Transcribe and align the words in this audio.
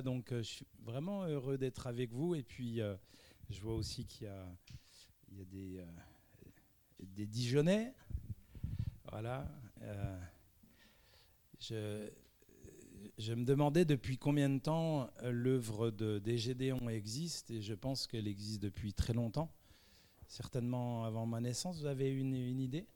Donc 0.00 0.32
euh, 0.32 0.38
je 0.38 0.48
suis 0.48 0.66
vraiment 0.80 1.24
heureux 1.26 1.58
d'être 1.58 1.86
avec 1.86 2.12
vous. 2.12 2.34
Et 2.34 2.42
puis, 2.42 2.80
euh, 2.80 2.96
je 3.50 3.60
vois 3.60 3.74
aussi 3.74 4.06
qu'il 4.06 4.26
y 4.26 4.30
a, 4.30 4.46
des, 5.44 5.78
euh, 5.78 5.84
des. 7.00 7.92
Voilà. 9.10 9.46
je, 11.60 13.34
me 13.34 13.44
demandais 13.44 13.84
depuis 13.84 14.16
combien 14.16 14.48
de 14.48 14.58
temps 14.58 15.10
l'œuvre 15.22 15.90
de, 15.90 16.18
des 16.18 16.38
Gédéons 16.38 16.88
existe. 16.88 17.50
Et 17.50 17.60
je 17.60 17.74
pense 17.74 18.06
qu'elle 18.06 18.26
existe 18.26 18.62
depuis 18.62 18.94
très 18.94 19.12
longtemps. 19.12 19.52
Certainement 20.26 21.04
avant 21.04 21.26
ma 21.26 21.42
naissance. 21.42 21.80
Vous 21.80 21.86
avez 21.86 22.10
une, 22.10 22.34
une 22.34 22.60
idée? 22.60 22.86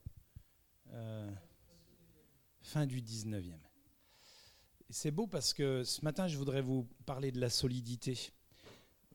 Fin 2.62 2.86
du 2.86 3.02
19e. 3.02 3.65
C'est 4.90 5.10
beau 5.10 5.26
parce 5.26 5.52
que 5.52 5.82
ce 5.84 6.04
matin, 6.04 6.28
je 6.28 6.36
voudrais 6.36 6.62
vous 6.62 6.84
parler 7.06 7.32
de 7.32 7.40
la 7.40 7.50
solidité. 7.50 8.14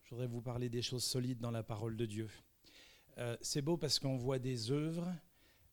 Je 0.04 0.10
voudrais 0.10 0.26
vous 0.26 0.42
parler 0.42 0.68
des 0.68 0.82
choses 0.82 1.04
solides 1.04 1.38
dans 1.40 1.50
la 1.50 1.62
parole 1.62 1.96
de 1.96 2.04
Dieu. 2.06 2.28
Euh, 3.18 3.36
c'est 3.40 3.62
beau 3.62 3.76
parce 3.76 3.98
qu'on 3.98 4.16
voit 4.16 4.38
des 4.38 4.70
œuvres. 4.70 5.12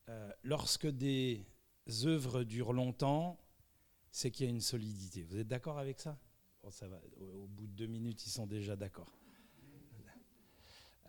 euh, 0.08 0.32
lorsque 0.44 0.88
des 0.88 1.46
œuvres 2.06 2.44
durent 2.44 2.74
longtemps, 2.74 3.40
c'est 4.12 4.32
qu'il 4.32 4.46
y 4.46 4.50
a 4.50 4.52
une 4.52 4.62
solidité. 4.62 5.24
Vous 5.24 5.38
êtes 5.38 5.48
d'accord 5.48 5.78
avec 5.78 6.00
ça? 6.00 6.18
Au, 7.18 7.48
bout 7.48 7.68
de 7.68 7.74
deux 7.74 7.88
minutes, 7.88 8.26
ils 8.26 8.30
sont 8.32 8.48
déjà 8.48 8.76
d'accord. 8.76 9.12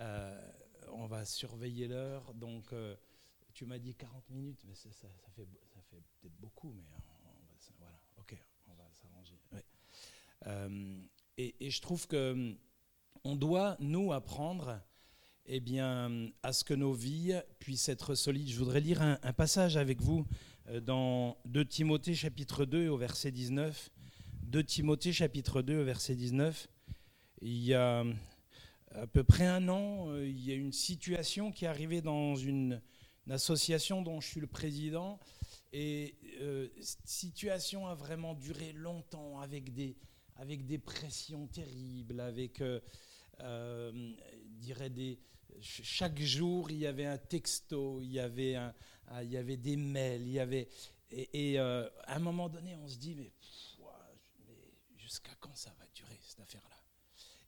Euh, 0.01 0.53
on 0.93 1.07
va 1.07 1.25
surveiller 1.25 1.87
l'heure. 1.89 2.35
Donc, 2.35 2.73
tu 3.55 3.65
m'as 3.67 3.79
dit 3.79 3.95
40 3.95 4.29
minutes, 4.31 4.63
mais 4.65 4.75
ça, 4.75 4.91
fait, 4.91 5.07
peut-être 6.21 6.37
beaucoup, 6.39 6.73
mais 6.73 6.85
on 6.95 7.47
va, 7.47 7.55
s- 7.59 7.73
voilà, 7.79 7.99
ok, 8.19 8.37
on 8.69 8.75
va 8.75 8.89
s'arranger. 8.95 9.39
Ouais. 9.53 9.59
Euh, 9.59 10.30
et, 10.47 11.55
et 11.61 11.71
je 11.71 11.81
trouve 11.81 12.07
que 12.07 12.33
hum, 12.33 12.57
on 13.25 13.37
doit, 13.37 13.77
nous, 13.81 14.13
apprendre 14.13 14.81
eh 15.47 15.61
bien, 15.61 16.31
à 16.43 16.53
ce 16.53 16.65
que 16.65 16.75
nos 16.75 16.93
vies 16.93 17.35
puissent 17.59 17.89
être 17.89 18.15
solides. 18.15 18.49
Je 18.49 18.59
voudrais 18.59 18.81
lire 18.81 19.03
un, 19.03 19.33
passage 19.33 19.77
avec 19.77 20.01
vous 20.01 20.27
euh, 20.69 20.81
dans 20.81 21.37
2 21.47 21.65
Timothée 21.65 22.15
chapitre 22.15 22.65
2 22.65 22.89
au 22.89 22.97
verset 22.97 23.33
19. 23.33 23.91
2 24.43 24.65
Timothée 24.65 25.13
chapitre 25.13 25.63
2 25.63 25.81
au 25.81 25.85
verset 25.85 26.15
19. 26.15 26.69
Il 27.43 27.65
y 27.65 27.75
a 27.75 28.01
hum, 28.03 28.17
à 28.93 29.07
peu 29.07 29.23
près 29.23 29.47
un 29.47 29.69
an, 29.69 30.09
euh, 30.09 30.27
il 30.27 30.45
y 30.45 30.53
a 30.53 30.55
une 30.55 30.73
situation 30.73 31.53
qui 31.53 31.65
est 31.65 31.69
arrivée 31.69 32.01
dans 32.01 32.37
une, 32.37 32.81
association 33.29 34.03
dont 34.03 34.21
je 34.21 34.27
suis 34.27 34.41
le 34.41 34.49
président. 34.49 35.21
Et 35.73 36.17
euh, 36.41 36.69
cette 36.81 37.07
situation 37.07 37.87
a 37.87 37.95
vraiment 37.95 38.35
duré 38.35 38.73
longtemps 38.73 39.39
avec 39.39 39.73
des, 39.73 39.97
avec 40.41 40.67
des 40.67 40.79
pressions 40.79 41.47
terribles, 41.47 42.19
avec, 42.21 42.61
euh, 42.63 42.81
euh, 43.41 44.13
dirais 44.59 44.91
des, 44.91 45.19
ch- 45.61 45.83
chaque 45.85 46.19
jour 46.21 46.71
il 46.71 46.79
y 46.79 46.87
avait 46.87 47.05
un 47.07 47.19
texto, 47.19 48.01
il 48.01 48.13
y 48.13 48.21
avait, 48.21 48.55
un, 48.57 48.75
il 49.23 49.31
y 49.31 49.37
avait 49.37 49.59
des 49.59 49.77
mails, 49.77 50.23
il 50.23 50.33
y 50.33 50.41
avait, 50.41 50.69
et, 51.11 51.59
euh, 51.61 51.89
à 52.05 52.17
un 52.17 52.21
moment 52.21 52.49
donné 52.49 52.75
on 52.77 52.89
se 52.89 52.97
dit 52.97 53.15
mais, 53.15 53.33
mais 54.47 54.57
jusqu'à 54.97 55.33
quand 55.41 55.55
ça 55.55 55.71
va 55.79 55.87
durer 55.95 56.19
cette 56.23 56.41
affaire-là? 56.41 56.77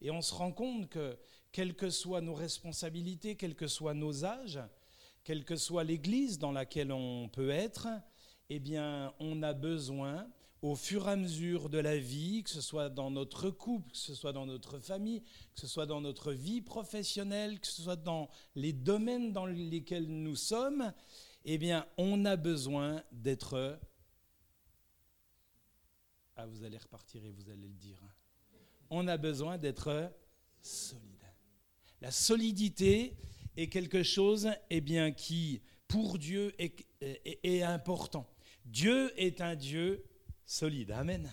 Et 0.01 0.11
on 0.11 0.21
se 0.21 0.35
rend 0.35 0.53
compte 0.53 0.89
que 0.89 1.17
quelles 1.53 1.75
que 1.75 1.91
soient 1.91 2.21
nos 2.21 2.35
responsabilités, 2.35 3.37
quels 3.37 3.55
que 3.55 3.69
soient 3.69 3.95
nos 3.95 4.25
âges, 4.25 4.61
quelle 5.25 5.45
que 5.45 5.57
soit 5.57 5.85
l'église 5.85 6.39
dans 6.39 6.53
laquelle 6.53 6.93
on 6.93 7.29
peut 7.29 7.51
être, 7.51 7.89
eh 8.51 8.59
bien, 8.59 9.15
on 9.21 9.43
a 9.43 9.53
besoin, 9.53 10.29
au 10.63 10.77
fur 10.77 11.09
et 11.09 11.13
à 11.13 11.17
mesure 11.17 11.69
de 11.69 11.79
la 11.79 11.99
vie, 11.99 12.45
que 12.45 12.51
ce 12.51 12.61
soit 12.61 12.89
dans 12.89 13.11
notre 13.11 13.51
couple, 13.51 13.91
que 13.91 13.97
ce 13.99 14.15
soit 14.15 14.33
dans 14.33 14.47
notre 14.47 14.79
famille, 14.79 15.21
que 15.55 15.61
ce 15.61 15.67
soit 15.67 15.87
dans 15.87 16.01
notre 16.01 16.33
vie 16.33 16.61
professionnelle, 16.61 17.59
que 17.59 17.67
ce 17.67 17.83
soit 17.83 17.97
dans 17.97 18.31
les 18.55 18.73
domaines 18.73 19.33
dans 19.33 19.47
lesquels 19.47 20.07
nous 20.07 20.37
sommes, 20.37 20.93
eh 21.45 21.59
bien, 21.59 21.85
on 21.99 22.25
a 22.25 22.37
besoin 22.37 23.03
d'être... 23.11 23.79
Ah, 26.37 26.47
vous 26.47 26.63
allez 26.65 26.79
repartir 26.79 27.25
et 27.25 27.31
vous 27.31 27.51
allez 27.51 27.67
le 27.69 27.75
dire. 27.75 28.01
On 28.89 29.09
a 29.09 29.17
besoin 29.17 29.59
d'être 29.59 30.13
solide. 30.61 31.03
La 32.01 32.11
solidité 32.11 33.17
est 33.57 33.69
quelque 33.69 34.03
chose 34.03 34.49
eh 34.71 34.81
bien, 34.81 35.13
qui, 35.13 35.61
pour 35.89 36.19
Dieu, 36.19 36.55
est- 36.59 36.87
est 37.01 37.63
important. 37.63 38.29
Dieu 38.65 39.13
est 39.21 39.41
un 39.41 39.57
Dieu 39.57 40.05
solide. 40.53 40.91
Amen. 40.91 41.31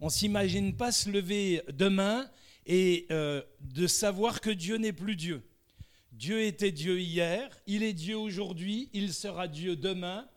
On 0.00 0.06
ne 0.06 0.10
s'imagine 0.10 0.76
pas 0.76 0.92
se 0.92 1.10
lever 1.10 1.62
demain 1.72 2.30
et 2.66 3.06
euh, 3.10 3.42
de 3.60 3.88
savoir 3.88 4.40
que 4.40 4.50
Dieu 4.50 4.76
n'est 4.76 4.92
plus 4.92 5.16
Dieu. 5.16 5.42
Dieu 6.12 6.40
était 6.40 6.70
Dieu 6.70 7.00
hier, 7.00 7.50
il 7.66 7.82
est 7.82 7.92
Dieu 7.92 8.16
aujourd'hui, 8.16 8.90
il 8.92 9.12
sera 9.12 9.48
Dieu 9.48 9.74
demain, 9.74 10.28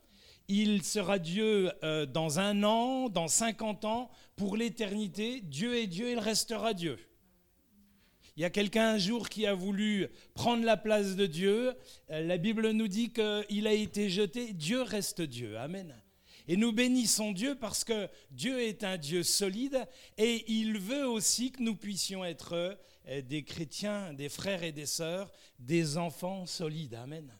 il 0.47 0.83
sera 0.83 1.19
Dieu 1.19 1.72
euh, 1.83 2.07
dans 2.07 2.39
un 2.39 2.63
an, 2.63 3.09
dans 3.09 3.27
50 3.27 3.85
ans, 3.85 4.09
pour 4.35 4.57
l'éternité. 4.57 5.41
Dieu 5.41 5.77
est 5.77 5.88
Dieu, 5.88 6.09
il 6.09 6.19
restera 6.19 6.73
Dieu. 6.73 6.97
Il 8.35 8.41
y 8.41 8.45
a 8.45 8.50
quelqu'un 8.50 8.95
un 8.95 8.97
jour 8.97 9.29
qui 9.29 9.45
a 9.45 9.53
voulu 9.53 10.07
prendre 10.33 10.66
la 10.66 10.75
place 10.77 11.16
de 11.16 11.27
Dieu. 11.27 11.75
Euh, 12.09 12.22
La 12.25 12.38
Bible 12.38 12.72
nous 12.72 12.88
dit 12.88 13.11
qu'il 13.13 13.67
a 13.67 13.73
été 13.73 14.09
jeté. 14.09 14.53
Dieu 14.53 14.81
reste 14.81 15.22
Dieu. 15.22 15.56
Amen. 15.59 15.94
Et 16.47 16.56
nous 16.56 16.72
bénissons 16.72 17.34
Dieu 17.34 17.56
parce 17.56 17.84
que 17.84 18.08
Dieu 18.31 18.62
est 18.62 18.84
un 18.84 18.97
Dieu 18.97 19.24
solide 19.24 19.85
et 20.18 20.46
il 20.52 20.78
veut 20.78 21.08
aussi 21.08 21.52
que 21.52 21.62
nous 21.62 21.75
puissions 21.75 22.24
être 22.24 22.78
euh, 23.08 23.22
des 23.22 23.44
chrétiens, 23.44 24.13
des 24.13 24.30
frères 24.30 24.63
et 24.63 24.72
des 24.72 24.86
sœurs, 24.86 25.31
des 25.59 25.97
enfants 25.97 26.46
solides. 26.46 26.96
Amen. 26.96 27.31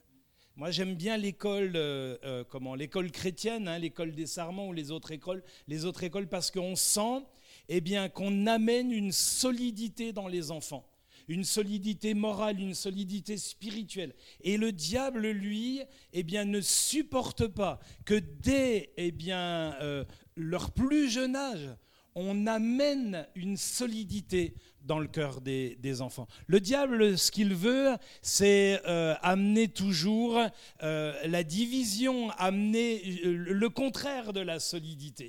Moi, 0.58 0.72
j'aime 0.72 0.96
bien 0.96 1.16
l'école, 1.16 1.72
euh, 1.76 2.16
euh, 2.24 2.42
comment, 2.42 2.74
l'école 2.74 3.12
chrétienne, 3.12 3.68
hein, 3.68 3.78
l'école 3.78 4.12
des 4.12 4.26
Sarments 4.26 4.66
ou 4.66 4.72
les 4.72 4.90
autres 4.90 5.12
écoles, 5.12 5.44
les 5.68 5.84
autres 5.84 6.02
écoles, 6.02 6.28
parce 6.28 6.50
qu'on 6.50 6.74
sent, 6.74 7.22
eh 7.68 7.80
bien, 7.80 8.08
qu'on 8.08 8.46
amène 8.48 8.90
une 8.90 9.12
solidité 9.12 10.12
dans 10.12 10.26
les 10.26 10.50
enfants, 10.50 10.84
une 11.28 11.44
solidité 11.44 12.14
morale, 12.14 12.60
une 12.60 12.74
solidité 12.74 13.36
spirituelle. 13.36 14.14
Et 14.40 14.56
le 14.56 14.72
diable, 14.72 15.28
lui, 15.28 15.82
eh 16.12 16.22
bien, 16.22 16.44
ne 16.44 16.60
supporte 16.60 17.46
pas 17.46 17.78
que 18.04 18.14
dès, 18.14 18.90
eh 18.96 19.12
bien, 19.12 19.74
euh, 19.80 20.04
leur 20.36 20.70
plus 20.70 21.10
jeune 21.10 21.36
âge, 21.36 21.68
on 22.14 22.46
amène 22.46 23.28
une 23.36 23.56
solidité 23.56 24.54
dans 24.82 24.98
le 24.98 25.06
cœur 25.06 25.40
des, 25.40 26.00
enfants. 26.00 26.26
Le 26.46 26.60
diable, 26.60 27.18
ce 27.18 27.30
qu'il 27.30 27.54
veut, 27.54 27.90
c'est 28.22 28.80
euh, 28.88 29.14
amener 29.22 29.68
toujours 29.68 30.40
euh, 30.82 31.14
la 31.26 31.44
division, 31.44 32.30
amener 32.32 33.02
le 33.22 33.68
contraire 33.68 34.32
de 34.32 34.40
la 34.40 34.58
solidité. 34.58 35.28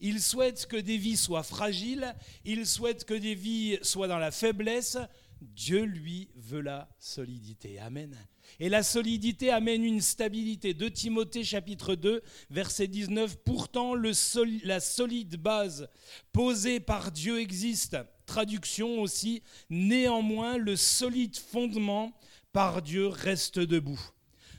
Il 0.00 0.20
souhaite 0.20 0.66
que 0.66 0.76
des 0.76 0.98
vies 0.98 1.16
soient 1.16 1.42
fragiles, 1.42 2.14
il 2.44 2.66
souhaite 2.66 3.04
que 3.04 3.14
des 3.14 3.34
vies 3.34 3.78
soient 3.82 4.06
dans 4.08 4.18
la 4.18 4.30
faiblesse. 4.30 4.98
Dieu, 5.40 5.84
lui, 5.84 6.28
veut 6.36 6.60
la 6.60 6.88
solidité. 6.98 7.78
Amen. 7.78 8.16
Et 8.58 8.68
la 8.68 8.82
solidité 8.82 9.50
amène 9.50 9.84
une 9.84 10.00
stabilité. 10.00 10.74
De 10.74 10.88
Timothée 10.88 11.44
chapitre 11.44 11.94
2, 11.94 12.22
verset 12.50 12.88
19, 12.88 13.36
pourtant 13.44 13.94
la 13.94 14.80
solide 14.80 15.36
base 15.36 15.88
posée 16.32 16.80
par 16.80 17.12
Dieu 17.12 17.40
existe. 17.40 17.96
Traduction 18.26 19.00
aussi, 19.00 19.42
néanmoins 19.70 20.56
le 20.56 20.76
solide 20.76 21.36
fondement 21.36 22.12
par 22.52 22.82
Dieu 22.82 23.08
reste 23.08 23.58
debout. 23.58 24.00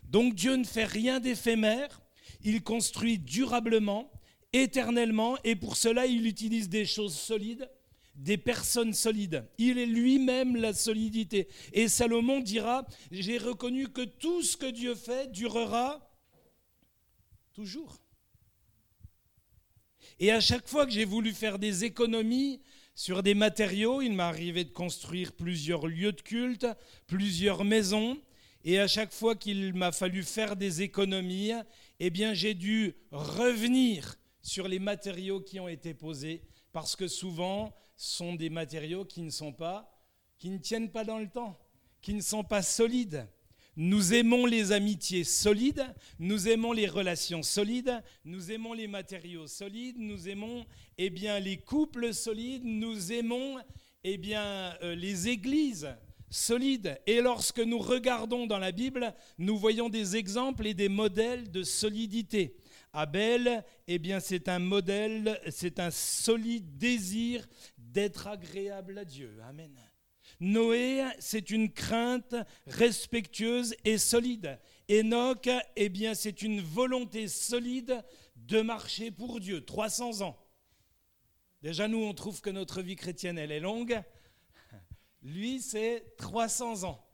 Donc 0.03 0.35
Dieu 0.35 0.55
ne 0.55 0.63
fait 0.63 0.85
rien 0.85 1.19
d'éphémère, 1.19 2.01
il 2.43 2.63
construit 2.63 3.17
durablement, 3.17 4.11
éternellement, 4.51 5.37
et 5.43 5.55
pour 5.55 5.77
cela 5.77 6.05
il 6.05 6.27
utilise 6.27 6.67
des 6.67 6.85
choses 6.85 7.15
solides, 7.15 7.69
des 8.21 8.37
personnes 8.37 8.93
solides. 8.93 9.43
Il 9.57 9.79
est 9.79 9.87
lui-même 9.87 10.55
la 10.55 10.73
solidité. 10.73 11.47
Et 11.73 11.87
Salomon 11.87 12.39
dira, 12.39 12.85
j'ai 13.09 13.39
reconnu 13.39 13.87
que 13.87 14.03
tout 14.03 14.43
ce 14.43 14.55
que 14.55 14.67
Dieu 14.67 14.93
fait 14.93 15.31
durera 15.31 16.07
toujours. 17.53 17.97
Et 20.19 20.31
à 20.31 20.39
chaque 20.39 20.67
fois 20.67 20.85
que 20.85 20.91
j'ai 20.91 21.05
voulu 21.05 21.33
faire 21.33 21.57
des 21.57 21.83
économies 21.83 22.61
sur 22.93 23.23
des 23.23 23.33
matériaux, 23.33 24.03
il 24.03 24.13
m'est 24.13 24.21
arrivé 24.21 24.63
de 24.65 24.71
construire 24.71 25.31
plusieurs 25.33 25.87
lieux 25.87 26.11
de 26.11 26.21
culte, 26.21 26.67
plusieurs 27.07 27.63
maisons, 27.63 28.21
et 28.63 28.77
à 28.77 28.87
chaque 28.87 29.11
fois 29.11 29.35
qu'il 29.35 29.73
m'a 29.73 29.91
fallu 29.91 30.21
faire 30.21 30.55
des 30.55 30.83
économies, 30.83 31.53
eh 31.99 32.11
bien 32.11 32.35
j'ai 32.35 32.53
dû 32.53 32.93
revenir 33.11 34.15
sur 34.43 34.67
les 34.67 34.77
matériaux 34.77 35.41
qui 35.41 35.59
ont 35.59 35.67
été 35.67 35.95
posés, 35.95 36.43
parce 36.71 36.95
que 36.95 37.07
souvent, 37.07 37.73
sont 38.01 38.33
des 38.33 38.49
matériaux 38.49 39.05
qui 39.05 39.21
ne 39.21 39.29
sont 39.29 39.53
pas, 39.53 39.95
qui 40.39 40.49
ne 40.49 40.57
tiennent 40.57 40.89
pas 40.89 41.03
dans 41.03 41.19
le 41.19 41.29
temps, 41.29 41.59
qui 42.01 42.15
ne 42.15 42.21
sont 42.21 42.43
pas 42.43 42.63
solides. 42.63 43.27
Nous 43.75 44.15
aimons 44.15 44.47
les 44.47 44.71
amitiés 44.71 45.23
solides, 45.23 45.85
nous 46.17 46.47
aimons 46.47 46.73
les 46.73 46.87
relations 46.87 47.43
solides, 47.43 48.01
nous 48.25 48.51
aimons 48.51 48.73
les 48.73 48.87
matériaux 48.87 49.45
solides, 49.45 49.97
nous 49.99 50.27
aimons 50.27 50.65
eh 50.97 51.11
bien, 51.11 51.39
les 51.39 51.57
couples 51.57 52.11
solides, 52.11 52.65
nous 52.65 53.11
aimons 53.13 53.59
eh 54.03 54.17
bien, 54.17 54.75
euh, 54.81 54.95
les 54.95 55.29
églises 55.29 55.87
solides. 56.27 56.99
Et 57.05 57.21
lorsque 57.21 57.59
nous 57.59 57.79
regardons 57.79 58.47
dans 58.47 58.57
la 58.57 58.71
Bible, 58.71 59.13
nous 59.37 59.57
voyons 59.57 59.89
des 59.89 60.15
exemples 60.15 60.65
et 60.65 60.73
des 60.73 60.89
modèles 60.89 61.51
de 61.51 61.61
solidité. 61.61 62.57
Abel, 62.93 63.63
eh 63.87 63.99
bien, 63.99 64.19
c'est 64.19 64.49
un 64.49 64.59
modèle, 64.59 65.39
c'est 65.49 65.79
un 65.79 65.91
solide 65.91 66.77
désir 66.77 67.47
d'être 67.91 68.27
agréable 68.27 68.97
à 68.97 69.05
Dieu. 69.05 69.39
Amen. 69.43 69.75
Noé, 70.39 71.03
c'est 71.19 71.49
une 71.49 71.71
crainte 71.71 72.35
respectueuse 72.67 73.75
et 73.83 73.97
solide. 73.97 74.59
Enoch, 74.89 75.49
eh 75.75 75.89
bien, 75.89 76.13
c'est 76.13 76.41
une 76.41 76.61
volonté 76.61 77.27
solide 77.27 78.03
de 78.35 78.61
marcher 78.61 79.11
pour 79.11 79.39
Dieu. 79.39 79.63
300 79.63 80.21
ans. 80.21 80.37
Déjà, 81.61 81.87
nous, 81.87 82.03
on 82.03 82.13
trouve 82.13 82.41
que 82.41 82.49
notre 82.49 82.81
vie 82.81 82.95
chrétienne, 82.95 83.37
elle 83.37 83.51
est 83.51 83.59
longue. 83.59 84.01
Lui, 85.21 85.61
c'est 85.61 86.15
300 86.17 86.85
ans. 86.85 87.07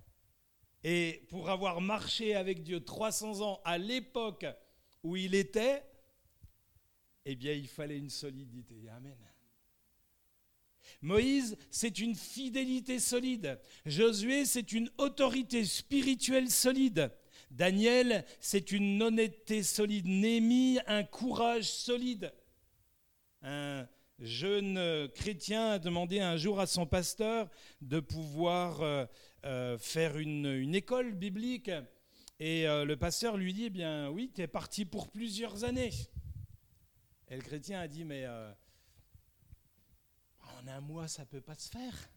Et 0.83 1.25
pour 1.29 1.49
avoir 1.49 1.81
marché 1.81 2.35
avec 2.35 2.63
Dieu 2.63 2.79
300 2.83 3.41
ans 3.41 3.61
à 3.65 3.77
l'époque 3.77 4.45
où 5.03 5.17
il 5.17 5.35
était, 5.35 5.83
eh 7.25 7.35
bien, 7.35 7.51
il 7.51 7.67
fallait 7.67 7.97
une 7.97 8.09
solidité. 8.09 8.87
Amen. 8.89 9.17
Moïse, 11.01 11.57
c'est 11.69 11.99
une 11.99 12.15
fidélité 12.15 12.99
solide. 12.99 13.59
Josué, 13.85 14.45
c'est 14.45 14.71
une 14.71 14.89
autorité 14.97 15.63
spirituelle 15.63 16.49
solide. 16.49 17.11
Daniel, 17.51 18.25
c'est 18.39 18.71
une 18.71 19.01
honnêteté 19.01 19.63
solide. 19.63 20.07
Némi, 20.07 20.79
un 20.87 21.03
courage 21.03 21.65
solide. 21.65 22.33
Un 23.41 23.87
jeune 24.19 25.07
chrétien 25.09 25.71
a 25.71 25.79
demandé 25.79 26.19
un 26.19 26.37
jour 26.37 26.59
à 26.59 26.65
son 26.65 26.85
pasteur 26.85 27.49
de 27.81 27.99
pouvoir 27.99 28.81
euh, 28.81 29.05
euh, 29.45 29.77
faire 29.77 30.17
une, 30.17 30.73
école 30.75 31.13
biblique. 31.13 31.71
Et 32.39 32.67
euh, 32.67 32.85
le 32.85 32.97
pasteur 32.97 33.37
lui 33.37 33.53
dit, 33.53 33.65
eh 33.65 33.69
bien 33.69 34.09
oui, 34.09 34.31
tu 34.33 34.41
es 34.41 34.47
parti 34.47 34.85
pour 34.85 35.09
plusieurs 35.09 35.63
années. 35.63 35.91
Et 37.29 37.35
le 37.35 37.41
chrétien 37.41 37.79
a 37.79 37.87
dit, 37.87 38.05
mais 38.05 38.25
un 40.69 40.81
mois, 40.81 41.07
ça 41.07 41.23
ne 41.23 41.27
peut 41.27 41.41
pas 41.41 41.55
se 41.55 41.69
faire. 41.69 42.09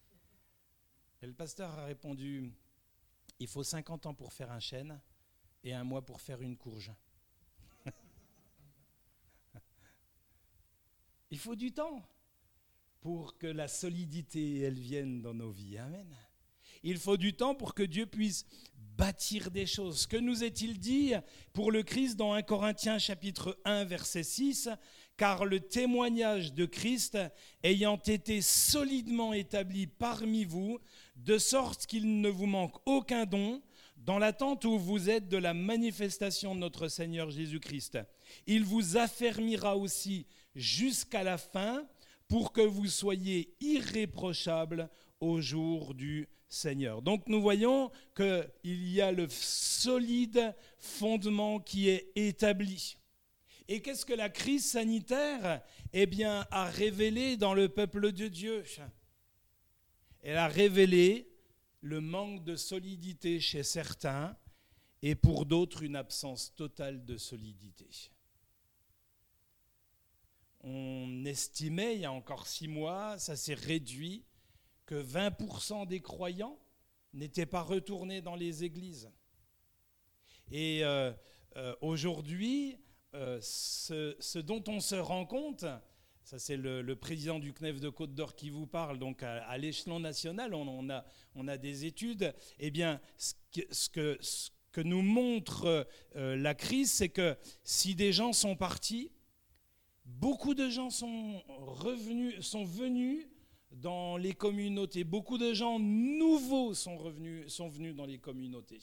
Et 1.22 1.26
le 1.26 1.32
pasteur 1.34 1.78
a 1.78 1.84
répondu, 1.84 2.52
il 3.38 3.46
faut 3.46 3.62
50 3.62 4.06
ans 4.06 4.14
pour 4.14 4.32
faire 4.32 4.50
un 4.50 4.60
chêne 4.60 5.00
et 5.62 5.74
un 5.74 5.84
mois 5.84 6.04
pour 6.04 6.20
faire 6.20 6.40
une 6.42 6.56
courge. 6.56 6.92
il 11.30 11.38
faut 11.38 11.56
du 11.56 11.72
temps 11.72 12.02
pour 13.00 13.38
que 13.38 13.46
la 13.46 13.68
solidité, 13.68 14.60
elle 14.60 14.78
vienne 14.78 15.22
dans 15.22 15.34
nos 15.34 15.50
vies. 15.50 15.78
Amen. 15.78 16.14
Il 16.82 16.98
faut 16.98 17.16
du 17.16 17.34
temps 17.34 17.54
pour 17.54 17.74
que 17.74 17.82
Dieu 17.82 18.06
puisse 18.06 18.46
bâtir 18.96 19.50
des 19.50 19.66
choses. 19.66 20.06
Que 20.06 20.16
nous 20.16 20.44
est-il 20.44 20.78
dit 20.78 21.12
pour 21.52 21.72
le 21.72 21.82
Christ 21.82 22.16
dans 22.16 22.32
1 22.34 22.42
Corinthiens 22.42 22.98
chapitre 22.98 23.58
1 23.64 23.84
verset 23.84 24.22
6 24.22 24.68
car 25.20 25.44
le 25.44 25.60
témoignage 25.60 26.54
de 26.54 26.64
Christ 26.64 27.18
ayant 27.62 27.98
été 27.98 28.40
solidement 28.40 29.34
établi 29.34 29.86
parmi 29.86 30.46
vous, 30.46 30.78
de 31.16 31.36
sorte 31.36 31.84
qu'il 31.84 32.22
ne 32.22 32.30
vous 32.30 32.46
manque 32.46 32.76
aucun 32.86 33.26
don, 33.26 33.60
dans 33.98 34.18
l'attente 34.18 34.64
où 34.64 34.78
vous 34.78 35.10
êtes 35.10 35.28
de 35.28 35.36
la 35.36 35.52
manifestation 35.52 36.54
de 36.54 36.60
notre 36.60 36.88
Seigneur 36.88 37.28
Jésus-Christ. 37.28 37.98
Il 38.46 38.64
vous 38.64 38.96
affermira 38.96 39.76
aussi 39.76 40.26
jusqu'à 40.54 41.22
la 41.22 41.36
fin 41.36 41.86
pour 42.26 42.54
que 42.54 42.62
vous 42.62 42.86
soyez 42.86 43.54
irréprochables 43.60 44.88
au 45.20 45.42
jour 45.42 45.92
du 45.92 46.30
Seigneur. 46.48 47.02
Donc 47.02 47.28
nous 47.28 47.42
voyons 47.42 47.90
qu'il 48.16 48.88
y 48.90 49.02
a 49.02 49.12
le 49.12 49.28
solide 49.28 50.54
fondement 50.78 51.60
qui 51.60 51.90
est 51.90 52.10
établi. 52.16 52.96
Et 53.68 53.82
qu'est-ce 53.82 54.04
que 54.04 54.12
la 54.12 54.28
crise 54.28 54.70
sanitaire 54.70 55.62
eh 55.92 56.08
a 56.24 56.64
révélé 56.66 57.36
dans 57.36 57.54
le 57.54 57.68
peuple 57.68 58.12
de 58.12 58.28
Dieu? 58.28 58.64
Elle 60.22 60.36
a 60.36 60.48
révélé 60.48 61.30
le 61.80 62.00
manque 62.00 62.44
de 62.44 62.56
solidité 62.56 63.40
chez 63.40 63.62
certains 63.62 64.36
et 65.02 65.14
pour 65.14 65.46
d'autres 65.46 65.82
une 65.82 65.96
absence 65.96 66.54
totale 66.54 67.04
de 67.04 67.16
solidité. 67.16 67.88
On 70.62 71.24
estimait 71.24 71.94
il 71.94 72.02
y 72.02 72.04
a 72.04 72.12
encore 72.12 72.46
six 72.46 72.68
mois, 72.68 73.18
ça 73.18 73.34
s'est 73.34 73.54
réduit, 73.54 74.24
que 74.84 75.02
20% 75.02 75.86
des 75.86 76.00
croyants 76.00 76.58
n'étaient 77.14 77.46
pas 77.46 77.62
retournés 77.62 78.20
dans 78.20 78.34
les 78.34 78.62
églises. 78.64 79.10
Et 80.50 80.84
euh, 80.84 81.12
euh, 81.56 81.74
aujourd'hui, 81.80 82.76
euh, 83.14 83.38
ce, 83.40 84.38
dont 84.38 84.62
on 84.68 84.80
se 84.80 84.94
rend 84.94 85.26
compte, 85.26 85.64
ça 86.22 86.38
c'est 86.38 86.56
le, 86.56 86.94
président 86.94 87.38
du 87.38 87.52
CNEF 87.52 87.80
de 87.80 87.88
Côte 87.88 88.14
d'Or 88.14 88.36
qui 88.36 88.50
vous 88.50 88.66
parle, 88.66 88.98
donc 88.98 89.22
à, 89.22 89.58
l'échelon 89.58 89.98
national, 89.98 90.54
on, 90.54 90.88
a, 90.88 91.56
des 91.56 91.86
études, 91.86 92.32
eh 92.58 92.70
bien, 92.70 93.00
ce 93.16 93.34
que, 93.52 94.16
ce 94.20 94.50
que, 94.72 94.80
nous 94.80 95.02
montre 95.02 95.88
euh, 96.14 96.36
la 96.36 96.54
crise, 96.54 96.92
c'est 96.92 97.08
que 97.08 97.36
si 97.64 97.96
des 97.96 98.12
gens 98.12 98.32
sont 98.32 98.54
partis, 98.54 99.10
beaucoup 100.04 100.54
de 100.54 100.70
gens 100.70 100.90
sont 100.90 101.42
revenus, 101.48 102.40
sont 102.40 102.64
venus 102.64 103.26
dans 103.72 104.16
les 104.16 104.34
communautés, 104.34 105.04
beaucoup 105.04 105.38
de 105.38 105.52
gens 105.52 105.78
nouveaux 105.78 106.74
sont, 106.74 106.96
revenus, 106.96 107.52
sont 107.52 107.68
venus 107.68 107.94
dans 107.94 108.06
les 108.06 108.18
communautés. 108.18 108.80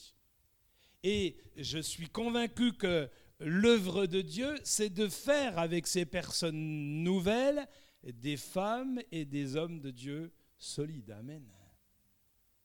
Et 1.04 1.38
je 1.56 1.80
suis 1.80 2.10
convaincu 2.10 2.74
que 2.74 3.10
l'œuvre 3.40 4.06
de 4.08 4.22
Dieu, 4.22 4.56
c'est 4.64 4.90
de 4.90 5.08
faire 5.08 5.60
avec 5.60 5.88
ces 5.88 6.06
personnes 6.06 7.04
nouvelles 7.04 7.68
des 8.04 8.38
femmes 8.38 9.02
et 9.12 9.26
des 9.26 9.56
hommes 9.56 9.80
de 9.80 9.92
Dieu 9.92 10.32
solides. 10.58 11.12
Amen. 11.12 11.46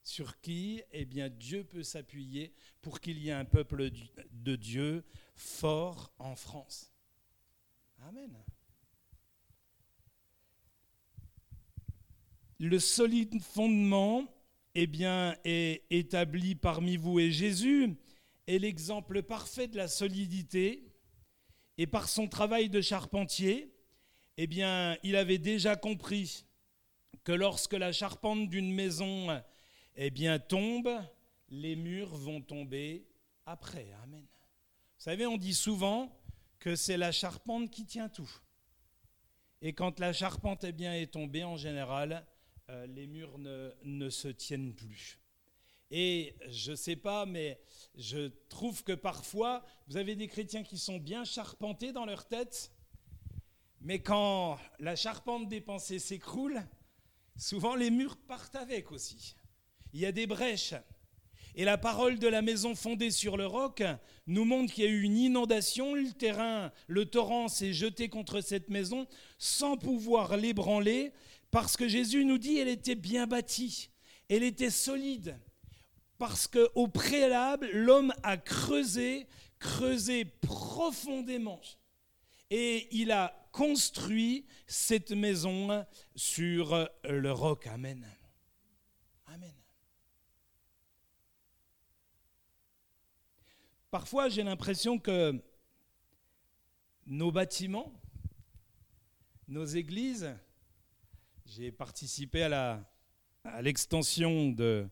Sur 0.05 0.41
qui, 0.41 0.83
eh 0.91 1.05
bien, 1.05 1.29
Dieu 1.29 1.65
peut 1.65 1.85
s'appuyer 1.85 2.53
pour 2.81 3.01
qu'il 3.01 3.19
y 3.19 3.29
ait 3.29 3.33
un 3.33 3.45
peuple 3.45 3.91
de 4.33 4.57
Dieu 4.57 5.05
fort 5.35 6.13
en 6.19 6.35
France. 6.35 6.93
Amen. 8.01 8.37
Le 12.58 12.79
solide 12.79 13.41
fondement, 13.41 14.27
eh 14.75 14.87
bien, 14.87 15.37
est 15.44 15.85
établi 15.91 16.55
parmi 16.55 16.96
vous 16.96 17.20
et 17.20 17.31
Jésus 17.31 17.96
est 18.53 18.59
l'exemple 18.59 19.23
parfait 19.23 19.69
de 19.69 19.77
la 19.77 19.89
solidité. 19.89 20.89
Et 21.79 21.87
par 21.87 22.09
son 22.09 22.29
travail 22.29 22.69
de 22.69 22.81
charpentier, 22.81 23.75
eh 24.37 24.47
bien, 24.47 24.97
il 25.03 25.17
avait 25.17 25.39
déjà 25.39 25.77
compris 25.77 26.44
que 27.25 27.32
lorsque 27.32 27.73
la 27.73 27.93
charpente 27.93 28.49
d'une 28.49 28.73
maison 28.73 29.43
eh 29.97 30.11
bien, 30.11 30.39
tombe, 30.39 30.91
les 31.49 31.77
murs 31.77 32.15
vont 32.15 32.41
tomber 32.41 33.06
après. 33.47 33.93
Amen. 34.03 34.21
Vous 34.23 35.05
savez, 35.05 35.27
on 35.27 35.37
dit 35.37 35.55
souvent 35.55 36.17
que 36.59 36.77
c'est 36.77 36.97
la 36.97 37.13
charpente 37.13 37.71
qui 37.71 37.87
tient 37.87 38.09
tout. 38.09 38.31
Et 39.61 39.73
quand 39.73 40.01
la 40.01 40.13
charpente 40.13 40.65
eh 40.65 40.73
bien, 40.73 40.94
est 40.94 41.13
tombée, 41.13 41.44
en 41.44 41.56
général, 41.56 42.27
euh, 42.71 42.87
les 42.87 43.06
murs 43.06 43.39
ne, 43.39 43.73
ne 43.85 44.11
se 44.11 44.29
tiennent 44.29 44.75
plus. 44.75 45.21
Et 45.94 46.34
je 46.49 46.70
ne 46.70 46.77
sais 46.77 46.96
pas, 46.96 47.27
mais 47.27 47.61
je 47.99 48.29
trouve 48.49 48.82
que 48.82 48.93
parfois, 48.93 49.63
vous 49.89 49.99
avez 49.99 50.17
des 50.17 50.27
chrétiens 50.27 50.63
qui 50.63 50.79
sont 50.79 50.96
bien 50.96 51.22
charpentés 51.22 51.93
dans 51.93 52.06
leur 52.06 52.27
tête, 52.27 52.72
mais 53.82 53.99
quand 53.99 54.58
la 54.79 54.96
charpente 54.96 55.51
des 55.51 55.61
pensées 55.61 55.99
s'écroule, 55.99 56.63
souvent 57.37 57.75
les 57.75 57.91
murs 57.91 58.17
partent 58.17 58.56
avec 58.56 58.91
aussi. 58.91 59.37
Il 59.93 60.01
y 60.01 60.06
a 60.06 60.13
des 60.13 60.27
brèches. 60.27 60.72
Et 61.55 61.67
la 61.67 61.77
parole 61.77 62.19
de 62.19 62.29
la 62.29 62.41
maison 62.41 62.75
fondée 62.75 63.11
sur 63.11 63.37
le 63.37 63.46
roc 63.46 63.82
nous 64.27 64.46
montre 64.46 64.72
qu'il 64.72 64.84
y 64.84 64.87
a 64.87 64.91
eu 64.91 65.03
une 65.03 65.19
inondation, 65.19 65.94
le 65.94 66.11
terrain, 66.13 66.72
le 66.87 67.05
torrent 67.05 67.49
s'est 67.49 67.75
jeté 67.75 68.08
contre 68.08 68.41
cette 68.41 68.70
maison 68.70 69.06
sans 69.37 69.77
pouvoir 69.77 70.39
l'ébranler, 70.39 71.13
parce 71.51 71.77
que 71.77 71.87
Jésus 71.87 72.25
nous 72.25 72.39
dit 72.39 72.55
qu'elle 72.55 72.69
était 72.69 72.94
bien 72.94 73.27
bâtie, 73.27 73.91
elle 74.31 74.43
était 74.43 74.70
solide 74.70 75.39
parce 76.19 76.47
qu'au 76.47 76.89
préalable, 76.89 77.69
l'homme 77.73 78.13
a 78.23 78.37
creusé, 78.37 79.27
creusé 79.59 80.25
profondément. 80.25 81.61
Et 82.51 82.89
il 82.95 83.11
a 83.11 83.35
construit 83.51 84.47
cette 84.67 85.13
maison 85.13 85.85
sur 86.15 86.89
le 87.05 87.33
roc. 87.33 87.67
Amen. 87.67 88.07
Amen. 89.27 89.53
parfois 93.93 94.31
j'ai 94.31 94.43
l'impression 94.43 94.99
que 94.99 95.39
nos 97.07 97.31
bâtiments, 97.31 97.93
nos 99.47 99.67
églises, 99.67 100.35
j'ai 101.45 101.71
participé 101.71 102.43
à 102.45 102.83
l'extension 103.61 104.51
de, 104.51 104.89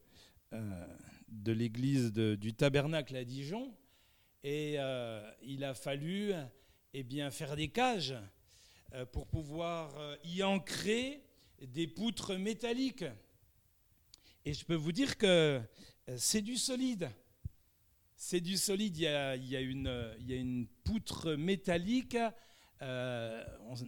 euh, 0.53 0.87
de 1.31 1.53
l'église 1.53 2.13
du 2.13 2.53
tabernacle 2.53 3.17
à 3.17 3.25
Dijon, 3.25 3.75
et 4.43 4.75
euh, 4.79 5.31
il 5.43 5.65
a 5.65 5.75
fallu 5.75 6.33
eh 6.95 7.03
bien, 7.03 7.31
faire 7.31 7.57
des 7.57 7.69
cages 7.69 8.15
euh, 8.95 9.05
pour 9.07 9.27
pouvoir 9.27 9.91
y 10.25 10.43
ancrer 10.43 11.23
des 11.61 11.87
poutres 11.87 12.37
métalliques. 12.37 13.05
Et 14.45 14.55
je 14.55 14.65
peux 14.65 14.75
vous 14.75 14.93
dire 14.93 15.19
que 15.19 15.61
c'est 16.17 16.43
du 16.43 16.57
solide. 16.57 17.11
C'est 18.17 18.41
du 18.41 18.57
solide. 18.57 18.97
Il 18.97 19.03
y 19.03 19.07
a, 19.07 19.37
il 19.37 19.49
y 19.49 19.57
a, 19.57 19.61
une, 19.61 20.15
il 20.19 20.31
y 20.31 20.33
a 20.33 20.37
une, 20.37 20.67
poutre 20.85 21.35
métallique, 21.35 22.17
euh, 22.83 23.45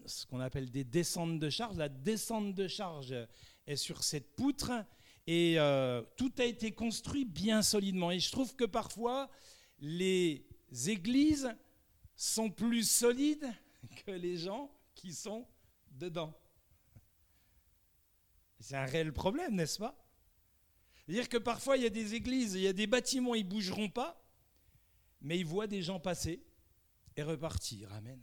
ce 0.07 0.27
qu'on 0.27 0.41
appelle 0.41 0.71
des 0.71 0.85
descentes 0.85 1.39
de 1.39 1.51
charge. 1.51 1.77
La 1.77 1.89
descente 1.89 2.55
de 2.55 2.69
charge 2.69 3.15
est 3.67 3.77
sur 3.77 4.05
cette 4.05 4.37
poutre 4.37 4.73
et 5.27 5.59
euh, 5.59 6.03
tout 6.17 6.33
a 6.39 6.45
été 6.45 6.73
construit 6.73 7.25
bien 7.25 7.63
solidement. 7.63 8.11
Et 8.11 8.19
je 8.19 8.31
trouve 8.31 8.55
que 8.57 8.65
parfois, 8.65 9.31
les 9.79 10.45
églises 10.87 11.55
sont 12.17 12.51
plus 12.51 12.89
solides 12.89 13.51
que 14.07 14.13
les 14.13 14.37
gens 14.37 14.71
qui 14.95 15.13
sont 15.13 15.47
dedans. 15.91 16.39
C'est 18.61 18.77
un 18.77 18.85
réel 18.85 19.13
problème, 19.13 19.57
n'est-ce 19.57 19.79
pas? 19.79 19.99
C'est-à-dire 21.05 21.29
que 21.29 21.37
parfois, 21.37 21.77
il 21.77 21.83
y 21.83 21.87
a 21.87 21.91
des 21.91 22.15
églises, 22.15 22.55
il 22.55 22.63
y 22.63 22.69
a 22.69 22.73
des 22.73 22.87
bâtiments, 22.87 23.35
ils 23.35 23.45
ne 23.45 23.51
bougeront 23.51 23.89
pas, 23.89 24.25
mais 25.21 25.39
ils 25.39 25.47
voient 25.47 25.67
des 25.67 25.83
gens 25.83 25.99
passer 25.99 26.45
et 27.17 27.23
repartir. 27.23 27.93
Amen. 27.93 28.21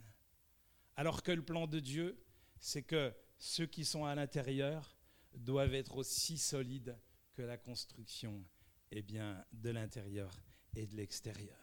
Alors 0.96 1.22
que 1.22 1.32
le 1.32 1.44
plan 1.44 1.66
de 1.66 1.78
Dieu, 1.78 2.22
c'est 2.58 2.82
que 2.82 3.14
ceux 3.38 3.66
qui 3.66 3.84
sont 3.84 4.04
à 4.06 4.14
l'intérieur 4.14 4.96
doivent 5.34 5.74
être 5.74 5.96
aussi 5.96 6.38
solides 6.38 6.96
que 7.34 7.42
la 7.42 7.56
construction 7.56 8.44
eh 8.92 9.02
bien, 9.02 9.44
de 9.52 9.70
l'intérieur 9.70 10.30
et 10.74 10.86
de 10.86 10.96
l'extérieur. 10.96 11.58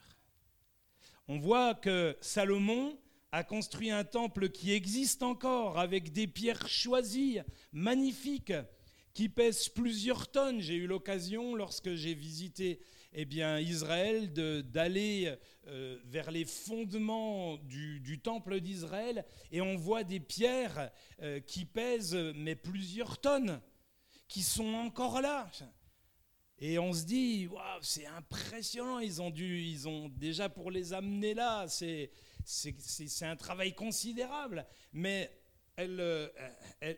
On 1.27 1.39
voit 1.39 1.75
que 1.75 2.17
Salomon 2.21 2.97
a 3.31 3.43
construit 3.43 3.91
un 3.91 4.05
temple 4.05 4.49
qui 4.49 4.71
existe 4.71 5.23
encore 5.23 5.77
avec 5.77 6.13
des 6.13 6.27
pierres 6.27 6.67
choisies, 6.67 7.39
magnifiques, 7.73 8.53
qui 9.17 9.29
pèsent 9.29 9.69
plusieurs 9.69 10.29
tonnes. 10.29 10.61
J'ai 10.61 10.75
eu 10.75 10.85
l'occasion, 10.85 11.55
lorsque 11.55 11.95
j'ai 11.95 12.13
visité 12.13 12.79
eh 13.13 13.25
bien, 13.25 13.59
Israël, 13.59 14.31
d'aller 14.31 15.35
euh, 15.65 15.97
vers 16.05 16.29
les 16.29 16.45
fondements 16.45 17.57
du, 17.57 18.19
temple 18.21 18.59
d'Israël, 18.59 19.25
et 19.51 19.59
on 19.59 19.75
voit 19.75 20.03
des 20.03 20.19
pierres 20.19 20.91
euh, 21.23 21.39
qui 21.39 21.65
pèsent 21.65 22.13
mais 22.35 22.55
plusieurs 22.55 23.17
tonnes, 23.19 23.59
qui 24.27 24.43
sont 24.43 24.75
encore 24.75 25.19
là. 25.19 25.49
Et 26.59 26.77
on 26.77 26.93
se 26.93 27.03
dit, 27.03 27.47
waouh, 27.47 27.81
c'est 27.81 28.05
impressionnant, 28.05 28.99
ils 28.99 29.19
ont 29.19 29.31
dû, 29.31 29.63
ils 29.63 29.87
ont 29.87 30.09
déjà 30.09 30.47
pour 30.47 30.69
les 30.69 30.93
amener 30.93 31.33
là, 31.33 31.65
c'est 31.67 32.11
un 33.21 33.35
travail 33.35 33.73
considérable, 33.73 34.67
mais 34.93 35.31
elles, 35.75 35.99
euh, 35.99 36.29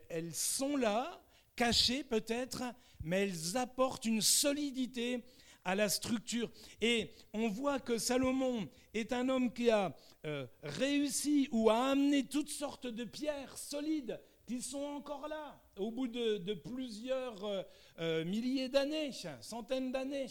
elles 0.09 0.35
sont 0.35 0.75
là, 0.75 1.21
cachées 1.59 2.05
peut-être, 2.05 2.63
mais 3.03 3.23
elles 3.23 3.57
apportent 3.57 4.05
une 4.05 4.21
solidité 4.21 5.25
à 5.65 5.75
la 5.75 5.89
structure. 5.89 6.49
Et 6.79 7.13
on 7.33 7.49
voit 7.49 7.81
que 7.81 7.97
Salomon 7.97 8.69
est 8.93 9.11
un 9.11 9.27
homme 9.27 9.51
qui 9.51 9.69
a 9.69 9.93
euh, 10.25 10.47
réussi 10.63 11.49
ou 11.51 11.69
a 11.69 11.89
amené 11.91 12.25
toutes 12.25 12.49
sortes 12.49 12.87
de 12.87 13.03
pierres 13.03 13.57
solides 13.57 14.21
qui 14.47 14.61
sont 14.61 14.81
encore 14.83 15.27
là 15.27 15.61
au 15.75 15.91
bout 15.91 16.07
de, 16.07 16.53
plusieurs 16.53 17.43
euh, 17.43 17.63
euh, 17.99 18.23
milliers 18.23 18.69
d'années, 18.69 19.11
centaines 19.41 19.91
d'années. 19.91 20.27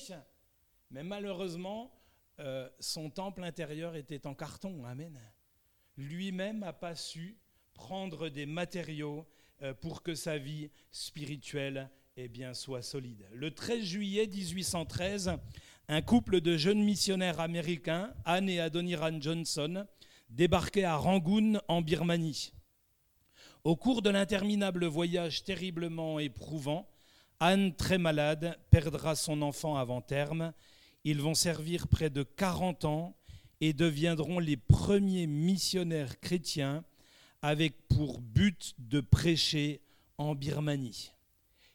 Mais 0.91 1.03
malheureusement, 1.03 1.93
son 2.79 3.11
temple 3.11 3.43
intérieur 3.43 3.97
était 3.97 4.27
en 4.27 4.35
carton. 4.35 4.85
Amen. 4.87 5.21
Lui-même 5.97 6.61
n'a 6.61 6.73
pas 6.73 6.95
su 6.95 7.37
prendre 7.75 8.29
des 8.29 8.47
matériaux 8.47 9.27
pour 9.81 10.03
que 10.03 10.15
sa 10.15 10.39
vie 10.39 10.71
spirituelle 10.91 11.91
eh 12.21 12.27
bien, 12.27 12.53
soit 12.53 12.83
solide. 12.83 13.25
Le 13.33 13.53
13 13.53 13.85
juillet 13.85 14.27
1813, 14.27 15.37
un 15.87 16.03
couple 16.03 16.41
de 16.41 16.57
jeunes 16.57 16.83
missionnaires 16.83 17.39
américains, 17.39 18.13
Anne 18.25 18.49
et 18.49 18.59
Adoniran 18.59 19.21
Johnson, 19.21 19.87
débarquaient 20.29 20.83
à 20.83 20.97
Rangoon, 20.97 21.61
en 21.69 21.81
Birmanie. 21.81 22.53
Au 23.63 23.77
cours 23.77 24.03
de 24.03 24.11
l'interminable 24.11 24.85
voyage 24.87 25.45
terriblement 25.45 26.19
éprouvant, 26.19 26.89
Anne, 27.39 27.73
très 27.77 27.99
malade, 27.99 28.59
perdra 28.71 29.15
son 29.15 29.41
enfant 29.41 29.77
avant 29.77 30.01
terme. 30.01 30.53
Ils 31.05 31.21
vont 31.21 31.35
servir 31.35 31.87
près 31.87 32.11
de 32.11 32.25
40 32.25 32.85
ans 32.85 33.17
et 33.61 33.73
deviendront 33.73 34.41
les 34.41 34.57
premiers 34.57 35.29
missionnaires 35.29 36.19
chrétiens 36.19 36.83
avec 37.43 37.75
pour 37.89 38.21
but 38.21 38.75
de 38.79 39.01
prêcher 39.01 39.81
en 40.17 40.35
Birmanie. 40.35 41.13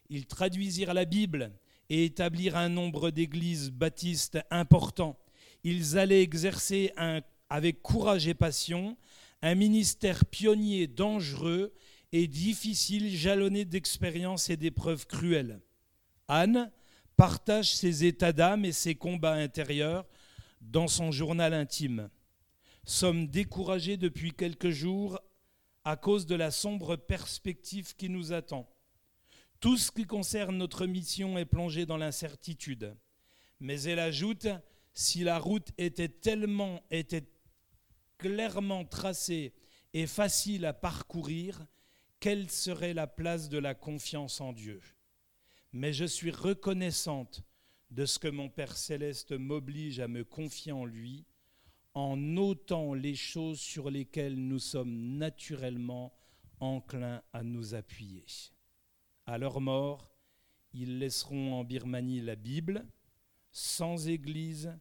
Ils 0.10 0.26
traduisirent 0.26 0.94
la 0.94 1.06
Bible 1.06 1.52
et 1.90 2.06
établirent 2.06 2.58
un 2.58 2.70
nombre 2.70 3.12
d'églises 3.12 3.72
baptistes 3.72 4.40
importants. 4.52 5.18
Ils 5.64 5.98
allaient 5.98 6.22
exercer 6.22 6.92
avec 7.50 7.82
courage 7.82 8.28
et 8.28 8.34
passion 8.34 8.98
un 9.42 9.56
ministère 9.56 10.26
pionnier 10.26 10.88
dangereux 10.88 11.74
et 12.12 12.28
difficile, 12.28 13.16
jalonné 13.16 13.66
d'expériences 13.66 14.50
et 14.50 14.58
d'épreuves 14.58 15.08
cruelles. 15.08 15.60
Anne 16.28 16.72
partage 17.16 17.74
ses 17.74 18.06
états 18.06 18.34
d'âme 18.34 18.66
et 18.66 18.72
ses 18.72 18.96
combats 18.96 19.34
intérieurs 19.34 20.06
dans 20.62 20.88
son 20.88 21.12
journal 21.12 21.54
intime. 21.54 22.10
Sommes 22.86 23.28
découragés 23.28 23.98
depuis 23.98 24.32
quelques 24.32 24.70
jours 24.70 25.20
à 25.86 25.98
cause 25.98 26.26
de 26.26 26.36
la 26.36 26.52
sombre 26.52 26.96
perspective 26.96 27.96
qui 27.96 28.10
nous 28.10 28.34
attend. 28.34 28.70
Tout 29.60 29.78
ce 29.78 29.92
qui 29.92 30.06
concerne 30.06 30.58
notre 30.58 30.86
mission 30.86 31.38
est 31.38 31.46
plongé 31.46 31.86
dans 31.86 31.98
l'incertitude. 31.98 32.96
Mais 33.60 33.82
elle 33.84 34.00
ajoute, 34.00 34.48
si 34.94 35.24
la 35.24 35.40
route 35.40 35.70
était 35.78 36.10
tellement, 36.10 36.82
était 36.92 37.28
clairement 38.18 38.86
tracée 38.86 39.54
et 39.94 40.08
facile 40.08 40.66
à 40.66 40.74
parcourir, 40.74 41.66
quelle 42.20 42.50
serait 42.50 42.94
la 42.94 43.08
place 43.08 43.50
de 43.50 43.58
la 43.58 43.76
confiance 43.76 44.42
en 44.42 44.54
Dieu? 44.54 44.82
Mais 45.72 45.92
je 45.92 46.06
suis 46.06 46.32
reconnaissante 46.32 47.44
de 47.92 48.06
ce 48.06 48.20
que 48.20 48.28
mon 48.28 48.50
Père 48.50 48.78
céleste 48.78 49.34
m'oblige 49.34 50.00
à 50.00 50.08
me 50.08 50.24
confier 50.24 50.72
en 50.72 50.86
lui, 50.86 51.26
en 51.94 52.18
notant 52.18 52.94
les 52.94 53.16
choses 53.16 53.60
sur 53.60 53.92
lesquelles 53.92 54.36
nous 54.36 54.60
sommes 54.60 55.18
naturellement 55.18 56.14
enclins 56.60 57.22
à 57.34 57.44
nous 57.44 57.76
appuyer. 57.76 58.26
À 59.26 59.38
leur 59.38 59.62
mort, 59.62 60.12
ils 60.74 60.98
laisseront 60.98 61.54
en 61.54 61.64
Birmanie 61.64 62.22
la 62.22 62.36
Bible, 62.36 62.86
sans 63.52 64.08
église 64.08 64.74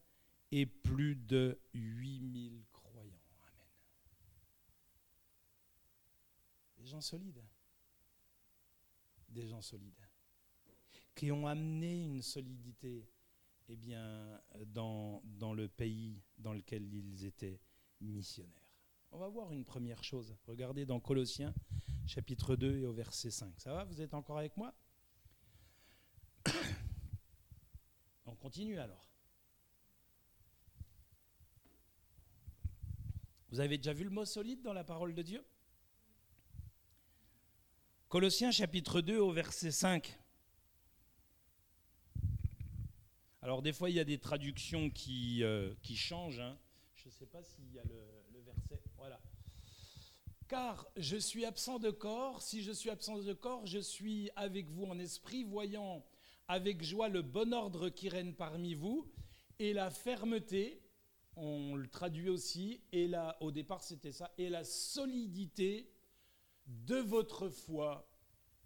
et 0.51 0.65
plus 0.67 1.17
de 1.17 1.59
8000 1.75 2.65
croyants. 2.73 3.21
Amen. 3.43 3.67
Des 6.79 6.87
gens 6.87 7.01
solides. 7.01 7.43
Des 9.29 9.47
gens 9.47 9.61
solides. 9.61 9.93
Qui 11.15 11.31
ont 11.31 11.47
amené 11.47 12.05
une 12.05 12.23
solidité 12.23 13.07
eh 13.69 13.77
bien, 13.77 14.41
dans, 14.67 15.23
dans 15.25 15.55
le 15.55 15.69
pays 15.69 16.23
dans 16.39 16.53
lequel 16.53 16.93
ils 16.93 17.25
étaient 17.25 17.61
missionnaires. 18.01 18.63
On 19.11 19.19
va 19.19 19.29
voir 19.29 19.53
une 19.53 19.65
première 19.65 20.03
chose. 20.03 20.35
Regardez 20.47 20.87
dans 20.87 20.99
Colossiens 20.99 21.55
chapitre 22.07 22.57
2 22.57 22.79
et 22.79 22.87
au 22.87 22.93
verset 22.93 23.31
5. 23.31 23.61
Ça 23.61 23.73
va 23.73 23.85
Vous 23.85 24.01
êtes 24.01 24.15
encore 24.15 24.39
avec 24.39 24.57
moi? 24.57 24.75
On 28.25 28.35
continue 28.35 28.79
alors. 28.79 29.09
Vous 33.51 33.61
avez 33.61 33.77
déjà 33.77 33.93
vu 33.93 34.05
le 34.05 34.11
mot 34.11 34.25
solide 34.25 34.63
dans 34.63 34.73
la 34.73 34.83
parole 34.83 35.15
de 35.15 35.21
Dieu? 35.21 35.45
Colossiens 38.09 38.51
chapitre 38.51 39.03
2 39.03 39.19
au 39.19 39.31
verset 39.31 39.71
5. 39.71 40.19
Alors 43.43 43.63
des 43.63 43.73
fois 43.73 43.91
il 43.91 43.97
y 43.97 44.01
a 44.01 44.05
des 44.05 44.19
traductions 44.19 44.89
qui, 44.91 45.43
euh, 45.43 45.75
qui 45.83 45.97
changent. 45.97 46.41
Hein. 46.41 46.57
Je 46.95 47.09
ne 47.09 47.13
sais 47.13 47.27
pas 47.27 47.43
s'il 47.43 47.73
y 47.73 47.79
a 47.79 47.85
le 47.85 48.41
verset. 48.41 48.81
Voilà 48.97 49.21
car 50.49 50.87
je 50.99 51.17
suis 51.17 51.47
absent 51.47 51.79
de 51.79 51.91
corps. 51.91 52.43
Si 52.43 52.63
je 52.63 52.73
suis 52.73 52.91
absent 52.91 53.17
de 53.19 53.33
corps, 53.33 53.67
je 53.67 53.79
suis 53.79 54.31
avec 54.37 54.69
vous 54.69 54.85
en 54.85 54.99
esprit, 54.99 55.45
voyant 55.45 56.05
avec 56.47 56.83
joie 56.83 57.09
le 57.09 57.23
bon 57.23 57.55
ordre 57.55 57.89
qui 57.89 58.11
règne 58.11 58.35
parmi 58.35 58.75
vous 58.75 59.11
et 59.59 59.73
la 59.73 59.89
fermeté 59.91 60.83
on 61.37 61.77
le 61.77 61.89
traduit 61.89 62.29
aussi, 62.29 62.83
et 62.93 63.09
là, 63.09 63.37
au 63.41 63.51
départ 63.51 63.83
c'était 63.83 64.13
ça, 64.13 64.31
et 64.37 64.51
la 64.51 64.65
solidité 64.65 65.91
de 66.67 66.97
votre 66.97 67.49
foi 67.49 68.07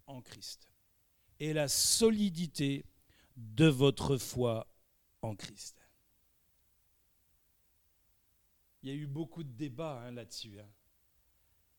en 0.05 0.21
Christ. 0.21 0.69
Et 1.39 1.53
la 1.53 1.67
solidité 1.67 2.85
de 3.37 3.67
votre 3.67 4.17
foi 4.17 4.67
en 5.21 5.35
Christ. 5.35 5.77
Il 8.81 8.89
y 8.89 8.91
a 8.91 8.95
eu 8.95 9.07
beaucoup 9.07 9.43
de 9.43 9.51
débats 9.51 10.01
hein, 10.01 10.11
là-dessus. 10.11 10.59
Hein. 10.59 10.69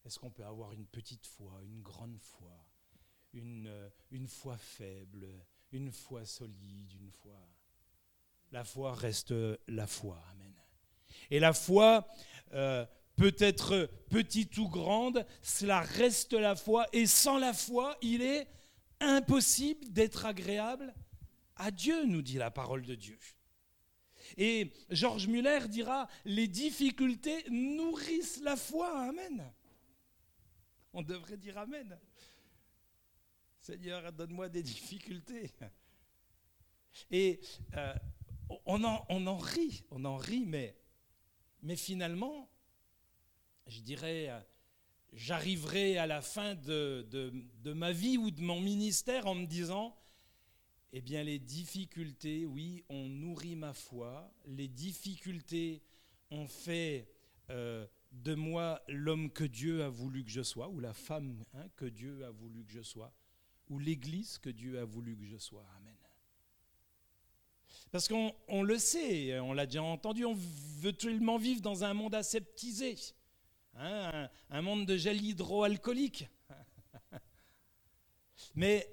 Est-ce 0.04 0.18
qu'on 0.18 0.30
peut 0.30 0.44
avoir 0.44 0.72
une 0.72 0.86
petite 0.86 1.26
foi, 1.26 1.60
une 1.64 1.82
grande 1.82 2.18
foi, 2.18 2.56
une, 3.32 3.66
euh, 3.66 3.90
une 4.10 4.28
foi 4.28 4.56
faible, 4.56 5.26
une 5.72 5.92
foi 5.92 6.24
solide, 6.24 6.92
une 6.94 7.10
foi... 7.10 7.36
La 8.50 8.64
foi 8.64 8.94
reste 8.94 9.34
la 9.68 9.86
foi. 9.86 10.18
Amen. 10.32 10.54
Et 11.30 11.38
la 11.38 11.52
foi 11.52 12.08
euh, 12.52 12.86
peut 13.16 13.36
être 13.38 13.90
petite 14.08 14.56
ou 14.56 14.68
grande, 14.70 15.26
cela 15.42 15.80
reste 15.80 16.32
la 16.32 16.56
foi. 16.56 16.86
Et 16.94 17.06
sans 17.06 17.38
la 17.38 17.52
foi, 17.52 17.98
il 18.00 18.22
est 18.22 18.48
impossible 19.00 19.92
d'être 19.92 20.24
agréable 20.24 20.94
à 21.58 21.70
Dieu, 21.70 22.04
nous 22.04 22.22
dit 22.22 22.38
la 22.38 22.50
parole 22.50 22.82
de 22.82 22.94
Dieu. 22.94 23.18
Et 24.36 24.72
Georges 24.90 25.26
Muller 25.26 25.68
dira, 25.68 26.08
les 26.24 26.48
difficultés 26.48 27.44
nourrissent 27.50 28.40
la 28.42 28.56
foi. 28.56 29.08
Amen. 29.08 29.52
On 30.92 31.02
devrait 31.02 31.36
dire 31.36 31.58
Amen. 31.58 31.98
Seigneur, 33.60 34.12
donne-moi 34.12 34.48
des 34.48 34.62
difficultés. 34.62 35.52
Et 37.10 37.40
euh, 37.74 37.94
on, 38.64 38.82
en, 38.84 39.36
rit, 39.36 39.84
on 39.90 40.04
en 40.04 40.16
rit, 40.16 40.46
mais, 40.46 41.76
finalement, 41.76 42.48
je 43.66 43.80
dirais, 43.80 44.30
j'arriverai 45.12 45.98
à 45.98 46.06
la 46.06 46.22
fin 46.22 46.54
de, 46.54 47.06
de, 47.10 47.32
de, 47.62 47.72
ma 47.72 47.92
vie 47.92 48.16
ou 48.16 48.30
de 48.30 48.40
mon 48.40 48.60
ministère 48.60 49.26
en 49.26 49.34
me 49.34 49.46
disant, 49.46 49.94
eh 50.92 51.00
bien 51.00 51.22
les 51.22 51.38
difficultés, 51.38 52.46
oui, 52.46 52.84
ont 52.88 53.08
nourri 53.08 53.56
ma 53.56 53.74
foi, 53.74 54.32
les 54.46 54.68
difficultés 54.68 55.82
ont 56.30 56.46
fait 56.46 57.08
euh, 57.50 57.86
de 58.12 58.34
moi 58.34 58.82
l'homme 58.88 59.30
que 59.30 59.44
Dieu 59.44 59.84
a 59.84 59.88
voulu 59.88 60.24
que 60.24 60.30
je 60.30 60.42
sois, 60.42 60.68
ou 60.68 60.80
la 60.80 60.94
femme 60.94 61.44
hein, 61.54 61.66
que 61.76 61.84
Dieu 61.84 62.24
a 62.24 62.30
voulu 62.30 62.64
que 62.64 62.72
je 62.72 62.82
sois, 62.82 63.12
ou 63.68 63.78
l'Église 63.78 64.38
que 64.38 64.50
Dieu 64.50 64.78
a 64.78 64.84
voulu 64.84 65.16
que 65.16 65.26
je 65.26 65.36
sois. 65.36 65.66
Amen. 65.76 65.94
Parce 67.90 68.08
qu'on 68.08 68.62
le 68.62 68.78
sait, 68.78 69.38
on 69.40 69.52
l'a 69.52 69.66
déjà 69.66 69.82
entendu, 69.82 70.24
on 70.24 70.34
veut 70.34 70.92
tellement 70.92 71.38
vivre 71.38 71.62
dans 71.62 71.84
un 71.84 71.94
monde 71.94 72.14
aseptisé, 72.14 72.96
hein, 73.74 74.28
un, 74.50 74.58
un, 74.58 74.62
monde 74.62 74.86
de 74.86 74.96
gel 74.96 75.22
hydroalcoolique. 75.22 76.28
Mais, 78.54 78.88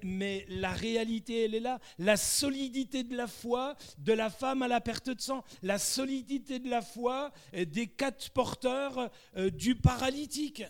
la 0.48 0.72
réalité, 0.72 1.44
elle 1.44 1.54
est 1.54 1.60
là. 1.60 1.80
La 1.98 2.16
solidité 2.16 3.02
de 3.02 3.16
la 3.16 3.26
foi, 3.26 3.76
de 3.98 4.12
la 4.12 4.30
femme 4.30 4.62
à 4.62 4.68
la 4.68 4.80
perte 4.80 5.10
de 5.10 5.20
sang, 5.20 5.44
la 5.62 5.78
solidité 5.78 6.58
de 6.58 6.68
la 6.68 6.82
foi 6.82 7.32
des 7.52 7.86
quatre 7.86 8.30
porteurs 8.30 9.10
euh, 9.36 9.50
du 9.50 9.76
paralytique. 9.76 10.62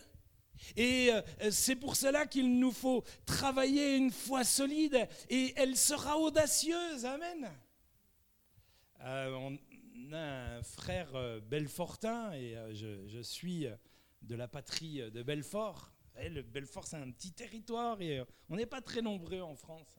Et 0.77 1.11
euh, 1.13 1.51
c'est 1.51 1.77
pour 1.77 1.97
cela 1.97 2.27
qu'il 2.27 2.59
nous 2.59 2.73
faut 2.73 3.05
travailler 3.27 3.97
une 3.97 4.11
foi 4.11 4.43
solide 4.45 5.07
et 5.29 5.53
elle 5.57 5.77
sera 5.77 6.19
audacieuse. 6.19 7.05
Amen. 7.05 7.51
Euh, 9.03 9.31
on 9.35 10.13
a 10.13 10.57
un 10.57 10.63
frère 10.63 11.15
euh, 11.15 11.41
belfortin 11.41 12.33
et 12.33 12.57
euh, 12.57 12.75
je, 12.75 13.21
suis 13.21 13.67
de 14.23 14.35
la 14.35 14.49
patrie 14.49 15.11
de 15.11 15.23
Belfort. 15.23 15.93
Et 16.19 16.29
le 16.29 16.43
Belfort, 16.43 16.87
c'est 16.87 16.97
un 16.97 17.11
petit 17.11 17.33
territoire 17.33 18.01
et 18.01 18.23
on 18.49 18.57
n'est 18.57 18.67
pas 18.67 18.81
très 18.81 19.03
nombreux 19.03 19.41
en 19.41 19.55
France. 19.55 19.99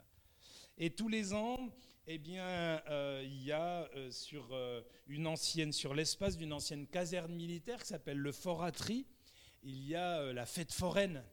Et 0.78 0.90
tous 0.92 1.08
les 1.08 1.34
ans, 1.34 1.70
eh 2.08 2.18
bien, 2.18 2.82
il 3.24 3.44
y 3.44 3.52
a 3.52 3.90
sur 4.12 4.56
une 5.08 5.28
ancienne, 5.28 5.74
sur 5.74 5.94
l'espace 5.94 6.38
d'une 6.38 6.54
ancienne 6.54 6.88
caserne 6.88 7.34
militaire 7.34 7.82
qui 7.82 7.88
s'appelle 7.88 8.18
le 8.18 8.32
Foratri, 8.32 9.06
il 9.64 9.88
y 9.88 9.96
a 9.96 10.32
la 10.34 10.46
fête 10.46 10.72
foraine. 10.72 11.24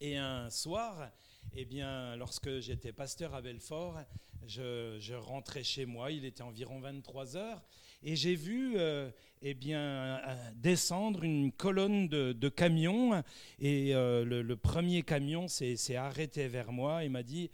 Et 0.00 0.16
un 0.16 0.50
soir, 0.50 1.10
eh 1.52 1.64
bien, 1.64 2.16
lorsque 2.16 2.58
j'étais 2.58 2.92
pasteur 2.92 3.34
à 3.34 3.40
Belfort, 3.40 4.00
je, 4.46 5.14
rentrais 5.14 5.62
chez 5.62 5.86
moi, 5.86 6.10
il 6.10 6.24
était 6.24 6.42
environ 6.42 6.80
23 6.80 7.36
heures, 7.36 7.62
et 8.04 8.16
j'ai 8.16 8.34
vu 8.34 8.74
euh, 8.76 9.10
eh 9.40 9.54
bien, 9.54 9.80
euh, 9.80 10.50
descendre 10.56 11.24
une 11.24 11.50
colonne 11.50 12.06
de, 12.06 12.48
camions, 12.50 13.22
et 13.58 13.94
euh, 13.94 14.24
le, 14.24 14.56
premier 14.56 15.02
camion 15.02 15.48
s'est 15.48 15.96
arrêté 15.96 16.46
vers 16.46 16.70
moi 16.70 17.02
et 17.02 17.08
m'a 17.08 17.22
dit, 17.22 17.50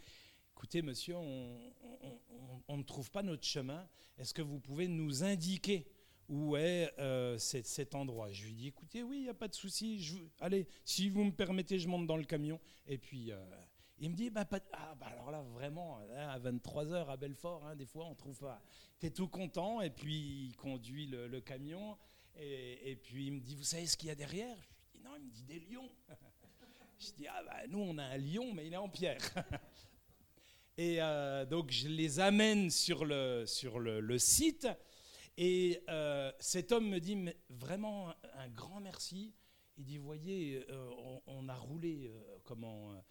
écoutez 0.53 0.83
monsieur, 0.83 1.17
on, 1.17 2.77
ne 2.77 2.83
trouve 2.83 3.11
pas 3.11 3.23
notre 3.23 3.47
chemin, 3.47 3.87
est-ce 4.19 4.35
que 4.35 4.43
vous 4.43 4.59
pouvez 4.59 4.89
nous 4.89 5.25
indiquer 5.25 5.87
où 6.29 6.57
est 6.57 6.93
cet, 7.39 7.95
endroit? 7.95 8.31
Je 8.33 8.45
lui 8.45 8.55
dit, 8.55 8.69
écoutez, 8.69 9.03
oui, 9.03 9.19
il 9.19 9.23
n'y 9.23 9.29
a 9.29 9.35
pas 9.35 9.49
de 9.49 9.55
souci, 9.55 10.21
allez, 10.41 10.67
si 10.85 11.09
vous 11.09 11.25
me 11.25 11.33
permettez, 11.33 11.79
je 11.79 11.89
monte 11.89 12.07
dans 12.07 12.17
le 12.17 12.25
camion, 12.25 12.59
et 12.89 12.99
puis 12.99 13.33
il 14.01 14.11
me 14.11 14.17
dit, 14.17 14.31
bah, 14.31 14.47
ah, 14.73 14.95
bah, 14.99 15.07
alors 15.13 15.31
là, 15.31 15.43
vraiment, 15.43 15.99
à 16.17 16.39
23h 16.39 17.07
à 17.07 17.17
Belfort, 17.19 17.67
hein, 17.67 17.77
des 17.77 17.85
fois, 17.85 18.07
on 18.07 18.15
trouve 18.15 18.39
pas. 18.39 18.63
Tu 18.99 19.13
tout 19.13 19.29
content, 19.29 19.83
et 19.83 19.91
puis 19.91 20.47
il 20.47 20.57
conduit 20.57 21.07
le, 21.07 21.41
camion, 21.41 21.99
et, 22.39 22.97
puis 23.03 23.27
il 23.27 23.33
me 23.35 23.41
dit, 23.41 23.55
vous 23.55 23.63
savez 23.63 23.87
ce 23.87 23.99
qu'il 23.99 24.09
y 24.09 24.13
a 24.13 24.15
derrière? 24.15 24.57
Je 24.87 24.99
dis, 24.99 25.05
non, 25.05 25.11
il 25.19 25.25
me 25.27 25.31
dit 25.31 25.45
des 25.45 25.61
lions. 25.61 25.91
Je 26.99 27.13
dis, 27.13 27.27
ah 27.29 27.43
bah 27.43 27.67
nous, 27.69 27.79
on 27.79 27.97
a 27.97 28.05
un 28.05 28.19
lion, 28.19 28.53
mais 28.53 28.67
il 28.67 28.75
est 28.75 28.77
en 28.77 28.91
pierre. 28.91 29.23
et 30.77 31.01
euh, 31.01 31.47
donc, 31.47 31.71
je 31.71 31.89
les 31.89 32.21
amène 32.21 32.69
sur 32.69 33.07
le, 33.07 33.47
sur 33.47 33.79
le, 33.79 34.19
site, 34.19 34.69
et 35.39 35.83
euh, 35.89 36.31
cet 36.41 36.73
homme 36.73 36.89
me 36.89 37.01
dit, 37.01 37.17
mais 37.17 37.39
vraiment, 37.49 38.15
un 38.35 38.49
grand 38.49 38.81
merci. 38.81 39.35
Il 39.79 39.85
dit, 39.85 39.97
voyez, 39.97 40.67
euh, 40.69 40.91
on, 40.99 41.23
on, 41.27 41.49
a 41.49 41.55
roulé, 41.55 42.13
comment 42.45 43.03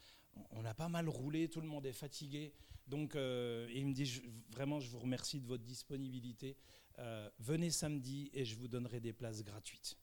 on 0.52 0.66
a 0.66 0.74
pas 0.74 0.90
mal 0.90 1.08
roulé, 1.10 1.50
tout 1.50 1.62
le 1.62 1.68
monde 1.68 1.86
est 1.86 1.94
fatigué. 1.94 2.54
Donc, 2.88 3.16
euh, 3.16 3.70
il 3.74 3.86
me 3.86 3.94
dit 3.94 4.22
vraiment, 4.50 4.80
je 4.80 4.90
vous 4.90 5.00
remercie 5.00 5.40
de 5.40 5.46
votre 5.46 5.64
disponibilité. 5.64 6.58
Euh, 6.98 7.30
venez 7.40 7.70
samedi 7.70 8.32
et 8.34 8.44
je 8.44 8.56
vous 8.56 8.68
donnerai 8.68 9.00
des 9.00 9.14
places 9.14 9.44
gratuites. 9.44 9.96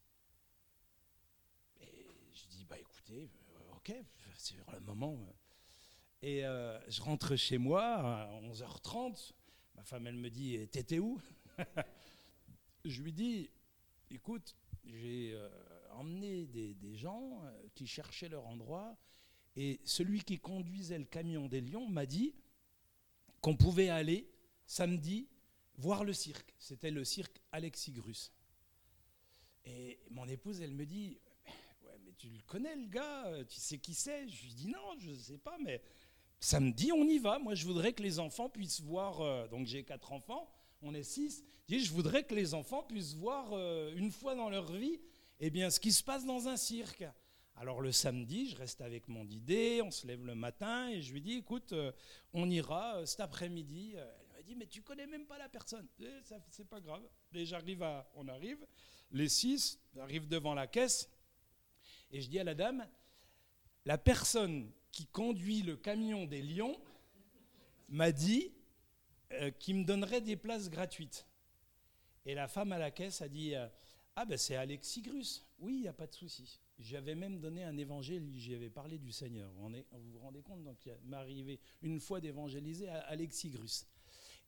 Et 1.81 2.07
je 2.33 2.47
dis, 2.47 2.65
bah 2.65 2.79
écoutez, 2.79 3.29
euh, 3.51 3.77
ok, 3.77 3.93
c'est 4.37 4.55
le 4.73 4.81
moment. 4.81 5.19
Et 6.23 6.41
je 6.41 7.03
rentre 7.03 7.37
chez 7.37 7.59
moi 7.59 7.83
à 7.85 8.41
11h30. 8.41 9.33
Ma 9.75 9.85
femme, 9.85 10.07
elle 10.07 10.17
me 10.17 10.31
dit, 10.31 10.67
t'étais 10.69 10.99
où? 10.99 11.21
Je 12.85 13.03
lui 13.03 13.13
dis, 13.13 13.51
écoute, 14.11 14.57
j'ai 14.85 15.37
emmené 15.91 16.47
des 16.47 16.97
gens 16.97 17.43
qui 17.75 17.87
cherchaient 17.87 18.29
leur 18.29 18.47
endroit 18.47 18.97
et 19.57 19.81
celui 19.85 20.23
qui 20.23 20.39
conduisait 20.39 20.99
le 20.99 21.05
camion 21.05 21.49
des 21.49 21.61
Lions 21.61 21.89
m'a 21.89 22.07
dit 22.07 22.35
qu'on 23.41 23.57
pouvait 23.57 23.89
aller 23.89 24.29
samedi 24.67 25.29
voir 25.77 26.05
le 26.05 26.13
cirque. 26.13 26.55
C'était 26.59 26.91
le 26.91 27.05
cirque 27.05 27.41
Alexis 27.53 27.93
Grus. 27.93 28.33
Et 29.65 29.99
mon 30.11 30.27
épouse, 30.29 30.61
elle 30.61 30.75
me 30.75 30.85
dit 30.85 31.19
Ouais, 31.83 31.99
mais 32.05 32.13
tu 32.19 32.29
le 32.29 32.41
connais, 32.47 32.77
le 32.77 32.87
gars 32.87 33.45
Tu 33.49 33.59
sais 33.59 33.79
qui 33.79 33.95
c'est? 33.95 34.29
Je 34.29 34.43
lui 34.43 34.55
dis 34.55 34.69
Non, 34.69 34.99
je 34.99 35.11
ne 35.11 35.17
sais 35.17 35.39
pas, 35.39 35.57
mais 35.59 35.83
samedi, 36.39 36.93
on 36.93 37.05
y 37.05 37.19
va. 37.19 37.39
Moi, 37.39 37.55
je 37.55 37.65
voudrais 37.65 37.93
que 37.93 38.03
les 38.03 38.19
enfants 38.19 38.49
puissent 38.49 38.83
voir. 38.83 39.21
Euh, 39.21 39.49
donc, 39.49 39.67
j'ai 39.67 39.85
quatre 39.85 40.13
enfants, 40.13 40.51
on 40.83 40.95
est 40.95 41.03
six. 41.03 41.45
Je, 41.69 41.77
dis, 41.77 41.85
je 41.85 41.93
voudrais 41.93 42.25
que 42.25 42.35
les 42.35 42.55
enfants 42.55 42.83
puissent 42.83 43.15
voir 43.15 43.53
euh, 43.53 43.93
une 43.97 44.13
fois 44.13 44.35
dans 44.35 44.51
leur 44.51 44.71
vie 44.73 45.01
eh 45.41 45.51
bien, 45.51 45.69
ce 45.71 45.81
qui 45.81 45.93
se 45.93 46.03
passe 46.03 46.25
dans 46.25 46.49
un 46.49 46.57
cirque. 46.57 47.05
Alors 47.59 47.81
le 47.81 47.91
samedi, 47.91 48.51
je 48.51 48.57
reste 48.57 48.83
avec 48.83 49.09
mon 49.09 49.27
idée, 49.27 49.81
on 49.83 49.91
se 49.91 50.07
lève 50.07 50.23
le 50.27 50.35
matin 50.35 50.91
et 50.91 51.01
je 51.01 51.11
lui 51.11 51.23
dis, 51.23 51.39
écoute, 51.39 51.73
euh, 51.73 51.91
on 52.35 52.51
ira 52.51 52.97
euh, 52.97 53.07
cet 53.07 53.21
après-midi. 53.21 53.95
Euh, 53.97 54.13
elle 54.21 54.37
m'a 54.37 54.43
dit, 54.43 54.55
mais 54.57 54.67
tu 54.67 54.83
connais 54.83 55.07
même 55.07 55.25
pas 55.25 55.39
la 55.39 55.49
personne. 55.49 55.89
Eh, 55.99 56.07
c'est 56.51 56.69
pas 56.69 56.81
grave. 56.81 57.03
Et 57.33 57.47
j'arrive 57.47 57.83
on 58.15 58.29
arrive, 58.29 58.59
les 59.11 59.31
six 59.31 59.81
arrivent 59.99 60.29
devant 60.29 60.53
la 60.53 60.67
caisse 60.67 61.11
et 62.11 62.21
je 62.21 62.29
dis 62.29 62.39
à 62.39 62.45
la 62.45 62.55
dame, 62.55 62.87
la 63.87 63.97
personne 63.97 64.71
qui 64.93 65.07
conduit 65.07 65.63
le 65.63 65.77
camion 65.77 66.27
des 66.27 66.43
lions 66.43 66.79
m'a 67.89 68.13
dit 68.13 68.53
qu'il 69.59 69.77
me 69.77 69.85
donnerait 69.85 70.21
des 70.21 70.37
places 70.37 70.69
gratuites. 70.69 71.27
Et 72.27 72.35
la 72.35 72.49
femme 72.49 72.73
à 72.73 72.79
la 72.79 72.91
caisse 72.91 73.23
a 73.23 73.29
dit, 73.29 73.55
ah 74.15 74.25
ben 74.25 74.37
c'est 74.37 74.57
Alexis 74.57 75.03
Grus. 75.03 75.45
Oui, 75.59 75.75
il 75.75 75.81
n'y 75.83 75.89
a 75.89 75.93
pas 75.93 76.07
de 76.07 76.15
souci. 76.15 76.61
J'avais 76.79 77.15
même 77.15 77.41
donné 77.41 77.65
un 77.65 77.77
évangile, 77.77 78.31
j'y 78.35 78.55
avais 78.55 78.69
parlé 78.69 78.99
du 78.99 79.11
Seigneur. 79.11 79.51
Vous 79.53 80.13
vous, 80.13 80.19
rendez 80.19 80.43
compte 80.43 80.63
Donc, 80.63 80.85
il 80.85 81.09
m'est 81.09 81.17
arrivé 81.17 81.59
une 81.83 82.01
fois 82.01 82.21
d'évangéliser 82.21 82.89
Alexis 82.89 83.51
Grus. 83.51 83.87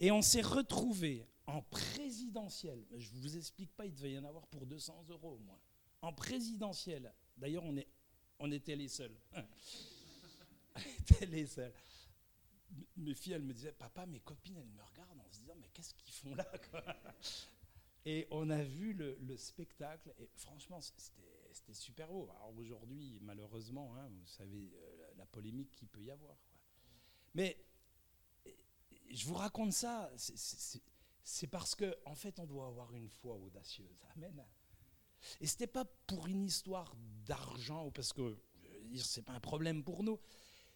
Et 0.00 0.10
on 0.12 0.22
s'est 0.22 0.42
retrouvé 0.42 1.26
en 1.46 1.62
présidentiel. 1.62 2.84
Je 2.96 3.12
ne 3.14 3.20
vous 3.20 3.36
explique 3.36 3.74
pas, 3.74 3.86
il 3.86 3.94
devait 3.94 4.12
y 4.12 4.18
en 4.18 4.24
avoir 4.24 4.46
pour 4.46 4.66
200 4.66 5.06
euros 5.08 5.32
au 5.34 5.38
moins. 5.38 5.58
En 6.02 6.12
présidentiel. 6.12 7.12
D'ailleurs, 7.36 7.64
on, 8.38 8.52
était 8.52 8.76
les 8.76 8.88
seuls. 8.88 9.16
on 9.34 10.80
était 11.00 11.26
les 11.26 11.46
seuls. 11.46 11.72
Mes 12.96 13.14
filles, 13.14 13.32
elles 13.32 13.42
me 13.42 13.54
disaient, 13.54 13.72
papa, 13.72 14.04
mes 14.04 14.20
copines, 14.20 14.56
elles 14.58 14.68
me 14.68 14.82
regardent 14.82 15.20
en 15.20 15.30
se 15.30 15.40
disant, 15.40 15.54
mais 15.58 15.68
qu'est-ce 15.72 15.94
qu'ils 15.94 16.12
font 16.12 16.34
là 16.34 16.46
Et 18.04 18.26
on 18.30 18.50
a 18.50 18.62
vu 18.62 18.92
le, 18.92 19.36
spectacle, 19.36 20.12
et 20.18 20.28
franchement, 20.34 20.80
c'était 20.80 21.02
super 21.72 22.08
beau. 22.08 22.28
Alors 22.30 22.52
aujourd'hui, 22.56 23.18
malheureusement, 23.22 23.94
hein, 23.96 24.08
vous 24.08 24.26
savez 24.26 24.72
euh, 24.74 25.10
la 25.16 25.26
polémique 25.26 25.70
qu'il 25.72 25.88
peut 25.88 26.02
y 26.02 26.10
avoir. 26.10 26.36
Mais 27.34 27.56
je 29.10 29.26
vous 29.26 29.34
raconte 29.34 29.72
ça, 29.72 30.10
c'est 30.16 31.46
parce 31.46 31.74
que 31.74 31.96
en 32.04 32.14
fait, 32.14 32.38
on 32.40 32.46
doit 32.46 32.66
avoir 32.66 32.94
une 32.94 33.08
foi 33.08 33.36
audacieuse. 33.36 34.02
Amen. 34.16 34.44
Et 35.40 35.46
ce 35.46 35.54
n'était 35.54 35.66
pas 35.66 35.84
pour 36.06 36.26
une 36.26 36.44
histoire 36.44 36.94
d'argent, 37.26 37.90
parce 37.90 38.12
que 38.12 38.38
ce 38.96 39.20
n'est 39.20 39.24
pas 39.24 39.32
un 39.32 39.40
problème 39.40 39.82
pour 39.82 40.02
nous. 40.02 40.18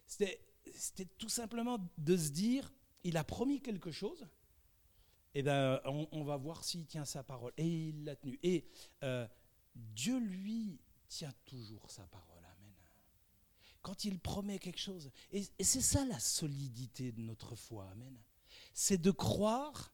C'était 0.06 1.06
tout 1.18 1.28
simplement 1.28 1.78
de 1.98 2.16
se 2.16 2.30
dire, 2.30 2.72
il 3.04 3.16
a 3.16 3.24
promis 3.24 3.60
quelque 3.60 3.90
chose, 3.90 4.26
et 5.34 5.38
eh 5.38 5.42
ben, 5.42 5.80
on, 5.86 6.24
va 6.24 6.36
voir 6.36 6.62
s'il 6.62 6.84
tient 6.84 7.06
sa 7.06 7.22
parole. 7.22 7.52
Et 7.56 7.66
il 7.66 8.04
l'a 8.04 8.16
tenu. 8.16 8.38
Et 8.42 8.66
euh, 9.02 9.26
Dieu, 9.74 10.18
lui, 10.18 10.80
tient 11.08 11.32
toujours 11.44 11.90
sa 11.90 12.06
parole 12.06 12.32
quand 13.82 14.04
il 14.04 14.18
promet 14.18 14.58
quelque 14.58 14.80
chose. 14.80 15.10
Et, 15.32 15.44
c'est 15.60 15.80
ça 15.80 16.04
la 16.06 16.18
solidité 16.18 17.12
de 17.12 17.20
notre 17.20 17.56
foi. 17.56 17.88
Amen. 17.90 18.16
C'est 18.72 19.00
de 19.00 19.10
croire, 19.10 19.92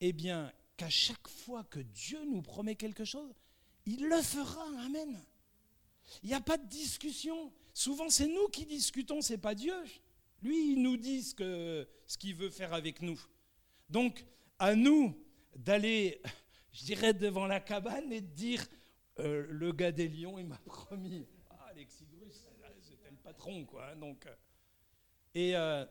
eh 0.00 0.12
bien, 0.12 0.52
qu'à 0.76 0.90
chaque 0.90 1.28
fois 1.28 1.62
que 1.64 1.80
Dieu 1.80 2.18
nous 2.24 2.42
promet 2.42 2.74
quelque 2.74 3.04
chose, 3.04 3.32
il 3.84 4.06
le 4.06 4.20
fera. 4.22 4.64
Amen. 4.84 5.22
Il 6.22 6.28
n'y 6.28 6.34
a 6.34 6.40
pas 6.40 6.56
de 6.56 6.66
discussion. 6.66 7.52
Souvent, 7.74 8.08
c'est 8.08 8.26
nous 8.26 8.48
qui 8.48 8.64
discutons, 8.64 9.20
c'est 9.20 9.38
pas 9.38 9.54
Dieu. 9.54 9.76
Lui, 10.42 10.72
il 10.72 10.82
nous 10.82 10.96
dit 10.96 11.22
ce 11.22 12.16
qu'il 12.16 12.34
veut 12.34 12.50
faire 12.50 12.72
avec 12.72 13.02
nous. 13.02 13.20
Donc, 13.90 14.24
à 14.58 14.74
nous 14.74 15.14
d'aller, 15.54 16.22
je 16.72 16.84
dirais, 16.84 17.12
devant 17.12 17.46
la 17.46 17.60
cabane 17.60 18.10
et 18.12 18.22
de 18.22 18.34
dire, 18.34 18.66
euh, 19.18 19.46
le 19.48 19.72
gars 19.72 19.92
des 19.92 20.08
lions, 20.08 20.38
il 20.38 20.46
m'a 20.46 20.58
promis 20.64 21.26
patron, 23.26 23.64
quoi. 23.64 23.88
Hein, 23.90 23.96
donc, 23.96 24.24
euh. 24.26 25.54
euh, 25.54 25.84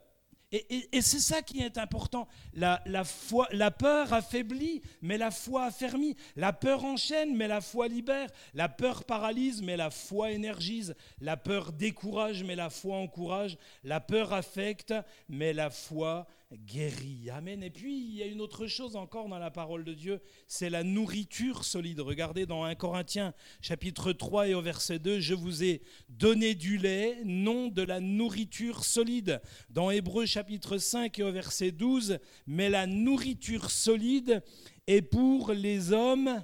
et, 0.52 1.02
c'est 1.02 1.20
ça 1.20 1.42
qui 1.42 1.60
est 1.60 1.78
important. 1.78 2.30
La, 2.54 2.82
la 2.86 3.72
peur 3.72 4.14
affaiblit, 4.14 4.82
mais 5.02 5.18
la 5.18 5.32
foi 5.32 5.66
affermit. 5.66 6.16
La 6.38 6.54
peur 6.54 6.86
enchaîne, 6.86 7.36
mais 7.36 7.50
la 7.50 7.60
foi 7.60 7.90
libère. 7.90 8.30
La 8.54 8.70
peur 8.70 9.04
paralyse, 9.04 9.62
mais 9.62 9.76
la 9.76 9.90
foi 9.90 10.32
énergise. 10.32 10.96
La 11.20 11.36
peur 11.36 11.74
décourage, 11.74 12.44
mais 12.44 12.56
la 12.56 12.70
foi 12.70 12.96
encourage. 12.96 13.58
La 13.84 14.00
peur 14.00 14.32
affecte, 14.32 14.94
mais 15.28 15.52
la 15.52 15.70
foi 15.70 16.26
guéri. 16.54 17.30
Amen. 17.30 17.64
Et 17.64 17.70
puis, 17.70 17.98
il 17.98 18.16
y 18.16 18.24
a 18.24 18.28
une 18.28 18.42
autre 18.42 18.68
chose 18.68 18.96
encore 18.96 19.28
dans 19.28 19.40
la 19.40 19.52
parole 19.52 19.84
de 19.84 19.94
Dieu, 19.94 20.22
c'est 20.48 20.70
la 20.70 20.84
nourriture 20.84 21.64
solide. 21.64 22.00
Regardez 22.00 22.46
dans 22.46 22.64
1 22.64 22.76
Corinthiens 22.76 23.34
chapitre 23.62 24.14
3 24.14 24.50
et 24.50 24.54
au 24.54 24.62
verset 24.62 25.00
2, 25.00 25.20
je 25.20 25.34
vous 25.34 25.64
ai 25.64 25.82
donné 26.10 26.56
du 26.56 26.78
lait, 26.78 27.24
non 27.26 27.68
de 27.68 27.82
la 27.82 28.00
nourriture 28.00 28.84
solide. 28.84 29.42
Dans 29.70 29.90
Hébreu 29.92 30.26
chapitre 30.26 30.78
5 30.78 31.18
et 31.20 31.24
au 31.24 31.32
verset 31.32 31.72
12, 31.72 32.20
mais 32.46 32.70
la 32.70 32.88
nourriture 32.88 33.72
solide 33.72 34.44
est 34.88 35.02
pour 35.02 35.52
les 35.52 35.92
hommes 35.92 36.44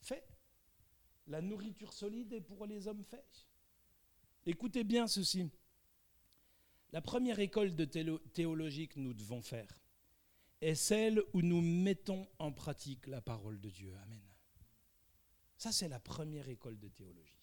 faits. 0.00 0.28
La 1.26 1.40
nourriture 1.40 1.92
solide 1.92 2.32
est 2.32 2.40
pour 2.40 2.66
les 2.66 2.86
hommes 2.86 3.04
faits. 3.04 3.46
Écoutez 4.46 4.84
bien 4.84 5.06
ceci. 5.06 5.48
La 6.94 7.00
première 7.00 7.40
école 7.40 7.74
de 7.74 7.84
théologie 7.84 8.86
que 8.86 9.00
nous 9.00 9.14
devons 9.14 9.42
faire 9.42 9.82
est 10.60 10.76
celle 10.76 11.20
où 11.32 11.42
nous 11.42 11.60
mettons 11.60 12.28
en 12.38 12.52
pratique 12.52 13.08
la 13.08 13.20
parole 13.20 13.60
de 13.60 13.68
Dieu. 13.68 13.92
Amen. 14.04 14.22
Ça, 15.56 15.72
c'est 15.72 15.88
la 15.88 15.98
première 15.98 16.48
école 16.48 16.78
de 16.78 16.86
théologie. 16.86 17.42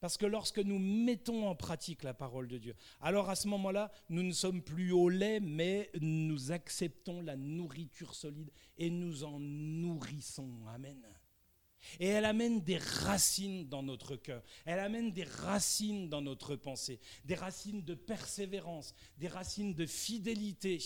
Parce 0.00 0.16
que 0.16 0.24
lorsque 0.24 0.60
nous 0.60 0.78
mettons 0.78 1.46
en 1.46 1.54
pratique 1.54 2.04
la 2.04 2.14
parole 2.14 2.48
de 2.48 2.56
Dieu, 2.56 2.74
alors 3.02 3.28
à 3.28 3.36
ce 3.36 3.48
moment-là, 3.48 3.92
nous 4.08 4.22
ne 4.22 4.32
sommes 4.32 4.62
plus 4.62 4.92
au 4.92 5.10
lait, 5.10 5.40
mais 5.40 5.90
nous 6.00 6.52
acceptons 6.52 7.20
la 7.20 7.36
nourriture 7.36 8.14
solide 8.14 8.50
et 8.78 8.88
nous 8.88 9.24
en 9.24 9.38
nourrissons. 9.38 10.66
Amen. 10.68 11.04
Et 12.00 12.08
elle 12.08 12.24
amène 12.24 12.62
des 12.62 12.78
racines 12.78 13.68
dans 13.68 13.82
notre 13.82 14.16
cœur. 14.16 14.42
Elle 14.64 14.78
amène 14.78 15.12
des 15.12 15.24
racines 15.24 16.08
dans 16.08 16.22
notre 16.22 16.56
pensée. 16.56 17.00
Des 17.24 17.34
racines 17.34 17.82
de 17.82 17.94
persévérance, 17.94 18.94
des 19.18 19.28
racines 19.28 19.74
de 19.74 19.86
fidélité, 19.86 20.78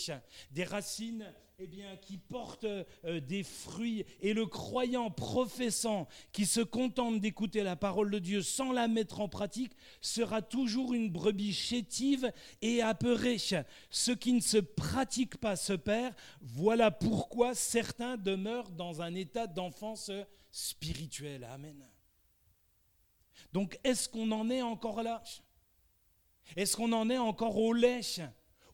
des 0.51 0.65
racines 0.65 1.33
eh 1.59 1.67
bien, 1.67 1.97
qui 1.97 2.19
portent 2.19 2.65
euh, 2.65 3.21
des 3.21 3.43
fruits. 3.43 4.05
Et 4.21 4.35
le 4.35 4.45
croyant 4.45 5.11
professant 5.11 6.07
qui 6.33 6.45
se 6.45 6.61
contente 6.61 7.21
d'écouter 7.21 7.63
la 7.63 7.77
parole 7.77 8.11
de 8.11 8.19
Dieu 8.19 8.43
sans 8.43 8.73
la 8.73 8.89
mettre 8.89 9.21
en 9.21 9.29
pratique 9.29 9.73
sera 10.03 10.43
toujours 10.43 10.93
une 10.93 11.11
brebis 11.11 11.55
chétive 11.55 12.31
et 12.61 12.83
apeurée. 12.83 13.39
Ce 13.89 14.13
qui 14.13 14.35
ne 14.35 14.41
se 14.41 14.59
pratique 14.59 15.39
pas 15.39 15.57
se 15.57 15.73
perd. 15.73 16.15
Voilà 16.43 16.91
pourquoi 16.91 17.55
certains 17.55 18.19
demeurent 18.19 18.71
dans 18.71 19.01
un 19.01 19.15
état 19.15 19.47
d'enfance 19.47 20.11
spirituel. 20.57 21.45
Amen. 21.45 21.87
Donc, 23.53 23.79
est-ce 23.85 24.09
qu'on 24.09 24.31
en 24.33 24.49
est 24.49 24.63
encore 24.63 25.03
là? 25.03 25.23
Est-ce 26.57 26.77
qu'on 26.77 26.93
en 26.93 27.11
est 27.11 27.19
encore 27.19 27.59
au 27.59 27.75
lait 27.75 28.01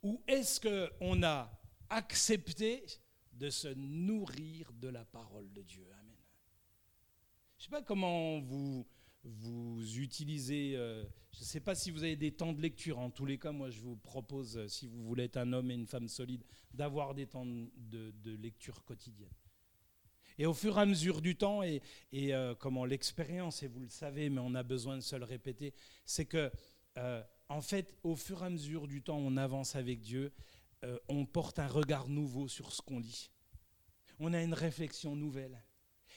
Ou 0.02 0.22
est-ce 0.28 0.60
qu'on 0.60 1.22
a 1.24 1.50
accepté 1.90 2.84
de 3.32 3.50
se 3.50 3.68
nourrir 3.68 4.72
de 4.74 4.88
la 4.88 5.04
parole 5.04 5.52
de 5.52 5.62
Dieu? 5.62 5.84
Amen. 5.98 6.16
Je 7.58 7.62
ne 7.62 7.64
sais 7.64 7.70
pas 7.70 7.82
comment 7.82 8.38
vous, 8.38 8.86
vous 9.24 9.98
utilisez, 9.98 10.76
euh, 10.76 11.04
je 11.32 11.40
ne 11.40 11.44
sais 11.44 11.60
pas 11.60 11.74
si 11.74 11.90
vous 11.90 12.04
avez 12.04 12.16
des 12.16 12.30
temps 12.32 12.52
de 12.52 12.60
lecture. 12.60 13.00
En 13.00 13.10
tous 13.10 13.26
les 13.26 13.38
cas, 13.38 13.50
moi, 13.50 13.70
je 13.70 13.80
vous 13.80 13.96
propose, 13.96 14.56
euh, 14.56 14.68
si 14.68 14.86
vous 14.86 15.02
voulez 15.02 15.24
être 15.24 15.38
un 15.38 15.52
homme 15.52 15.70
et 15.72 15.74
une 15.74 15.88
femme 15.88 16.08
solide, 16.08 16.44
d'avoir 16.72 17.12
des 17.12 17.26
temps 17.26 17.46
de 17.46 18.36
lecture 18.36 18.84
quotidienne. 18.84 19.34
Et 20.38 20.46
au 20.46 20.54
fur 20.54 20.78
et 20.78 20.82
à 20.82 20.86
mesure 20.86 21.20
du 21.20 21.36
temps, 21.36 21.62
et, 21.62 21.80
euh, 22.14 22.54
comment 22.54 22.84
l'expérience, 22.84 23.62
et 23.62 23.68
vous 23.68 23.80
le 23.80 23.88
savez, 23.88 24.30
mais 24.30 24.40
on 24.40 24.54
a 24.54 24.62
besoin 24.62 24.96
de 24.96 25.02
se 25.02 25.16
le 25.16 25.24
répéter, 25.24 25.74
c'est 26.04 26.24
que, 26.24 26.50
euh, 26.98 27.22
en 27.48 27.60
fait, 27.60 27.94
au 28.02 28.16
fur 28.16 28.42
et 28.42 28.46
à 28.46 28.50
mesure 28.50 28.86
du 28.86 29.02
temps, 29.02 29.18
on 29.18 29.36
avance 29.36 29.76
avec 29.76 30.00
Dieu, 30.00 30.32
euh, 30.84 30.98
on 31.08 31.26
porte 31.26 31.58
un 31.58 31.66
regard 31.66 32.08
nouveau 32.08 32.48
sur 32.48 32.72
ce 32.72 32.82
qu'on 32.82 32.98
lit. 32.98 33.30
On 34.18 34.32
a 34.32 34.42
une 34.42 34.54
réflexion 34.54 35.16
nouvelle. 35.16 35.62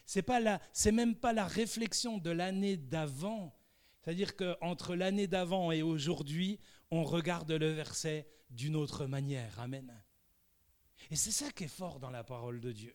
C'est 0.06 0.21
pas 0.21 0.39
la, 0.39 0.62
c'est 0.73 0.91
même 0.91 1.15
pas 1.15 1.34
la 1.34 1.47
réflexion 1.47 2.17
de 2.17 2.30
l'année 2.30 2.78
d'avant. 2.78 3.56
C'est-à-dire 4.01 4.36
qu'entre 4.36 4.95
l'année 4.95 5.28
d'avant 5.28 5.71
et 5.71 5.82
aujourd'hui, 5.82 6.60
on 6.91 7.04
regarde 7.04 7.51
le 7.51 7.71
verset 7.71 8.28
d'une 8.51 8.75
autre 8.75 9.06
manière. 9.08 9.60
Amen. 9.60 9.91
Et 11.10 11.15
c'est 11.15 11.32
ça 11.32 11.51
qui 11.51 11.65
est 11.65 11.67
fort 11.67 11.99
dans 11.99 12.12
la 12.12 12.23
parole 12.23 12.60
de 12.60 12.71
Dieu. 12.71 12.93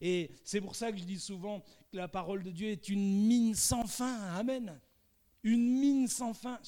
Et 0.00 0.30
c'est 0.44 0.60
pour 0.60 0.74
ça 0.74 0.92
que 0.92 0.98
je 0.98 1.04
dis 1.04 1.18
souvent 1.18 1.62
que 1.90 1.96
la 1.96 2.08
parole 2.08 2.42
de 2.42 2.50
Dieu 2.50 2.68
est 2.68 2.88
une 2.88 3.26
mine 3.26 3.54
sans 3.54 3.86
fin. 3.86 4.18
Amen. 4.34 4.80
Une 5.42 5.78
mine 5.78 6.08
sans 6.08 6.34
fin. 6.34 6.58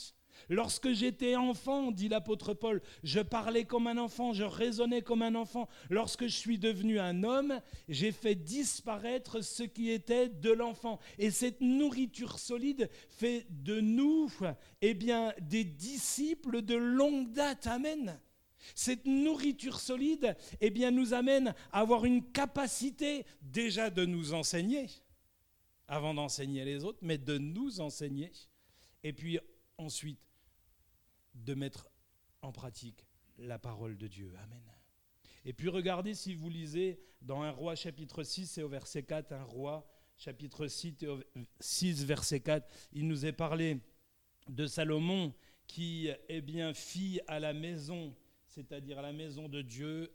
Lorsque 0.49 0.93
j'étais 0.93 1.37
enfant, 1.37 1.91
dit 1.91 2.09
l'apôtre 2.09 2.55
Paul, 2.55 2.81
je 3.03 3.21
parlais 3.21 3.65
comme 3.65 3.87
un 3.87 3.99
enfant, 3.99 4.33
je 4.33 4.45
raisonnais 4.45 5.03
comme 5.03 5.23
un 5.23 5.35
enfant. 5.35 5.69
Lorsque 5.91 6.27
je 6.27 6.37
suis 6.37 6.59
devenu 6.59 6.99
un 6.99 7.23
homme, 7.23 7.61
j'ai 7.89 8.13
fait 8.13 8.35
disparaître 8.35 9.43
ce 9.43 9.63
qui 9.63 9.91
était 9.91 10.29
de 10.29 10.51
l'enfant. 10.51 10.99
Et 11.19 11.31
cette 11.31 11.61
nourriture 11.61 12.39
solide 12.39 12.89
fait 13.09 13.47
de 13.51 13.81
nous, 13.81 14.31
eh 14.81 14.95
bien, 14.95 15.35
des 15.41 15.65
disciples 15.65 16.63
de 16.63 16.77
longue 16.77 17.33
date. 17.33 17.67
Amen. 17.67 18.19
Cette 18.75 19.07
nourriture 19.07 19.81
solide 19.81 20.37
eh 20.61 20.91
nous 20.91 21.15
amène 21.15 21.55
à 21.73 21.81
avoir 21.81 22.05
une 22.05 22.25
capacité 22.31 23.25
déjà 23.43 23.91
de 23.91 24.05
nous 24.05 24.35
enseigner, 24.35 24.87
avant 25.87 26.15
d'enseigner 26.15 26.65
les 26.65 26.85
autres, 26.85 26.99
mais 27.03 27.19
de 27.19 27.39
nous 27.39 27.81
enseigner, 27.81 28.33
et 29.03 29.13
puis 29.13 29.39
ensuite 29.79 30.21
de 31.35 31.55
mettre 31.55 31.89
en 32.43 32.53
pratique 32.53 33.07
la 33.39 33.59
parole 33.59 33.97
de 33.97 34.07
Dieu. 34.07 34.33
Amen. 34.43 34.63
Et 35.45 35.53
puis 35.53 35.69
regardez 35.69 36.15
si 36.15 36.35
vous 36.35 36.51
lisez 36.51 37.01
dans 37.23 37.43
un 37.43 37.51
roi 37.51 37.75
chapitre 37.75 38.23
6 38.23 38.59
et 38.59 38.63
au 38.63 38.69
verset 38.69 39.03
4, 39.03 39.33
un 39.33 39.45
roi 39.45 39.89
chapitre 40.17 40.67
6, 40.67 40.97
6 41.61 42.05
verset 42.05 42.41
4, 42.41 42.69
il 42.93 43.07
nous 43.07 43.25
est 43.25 43.33
parlé 43.33 43.81
de 44.49 44.67
Salomon 44.67 45.33
qui 45.67 46.09
eh 46.29 46.41
bien, 46.41 46.75
fit 46.75 47.21
à 47.27 47.39
la 47.39 47.53
maison, 47.53 48.15
c'est-à-dire 48.59 49.01
la 49.01 49.13
maison 49.13 49.49
de 49.49 49.63
Dieu, 49.63 50.13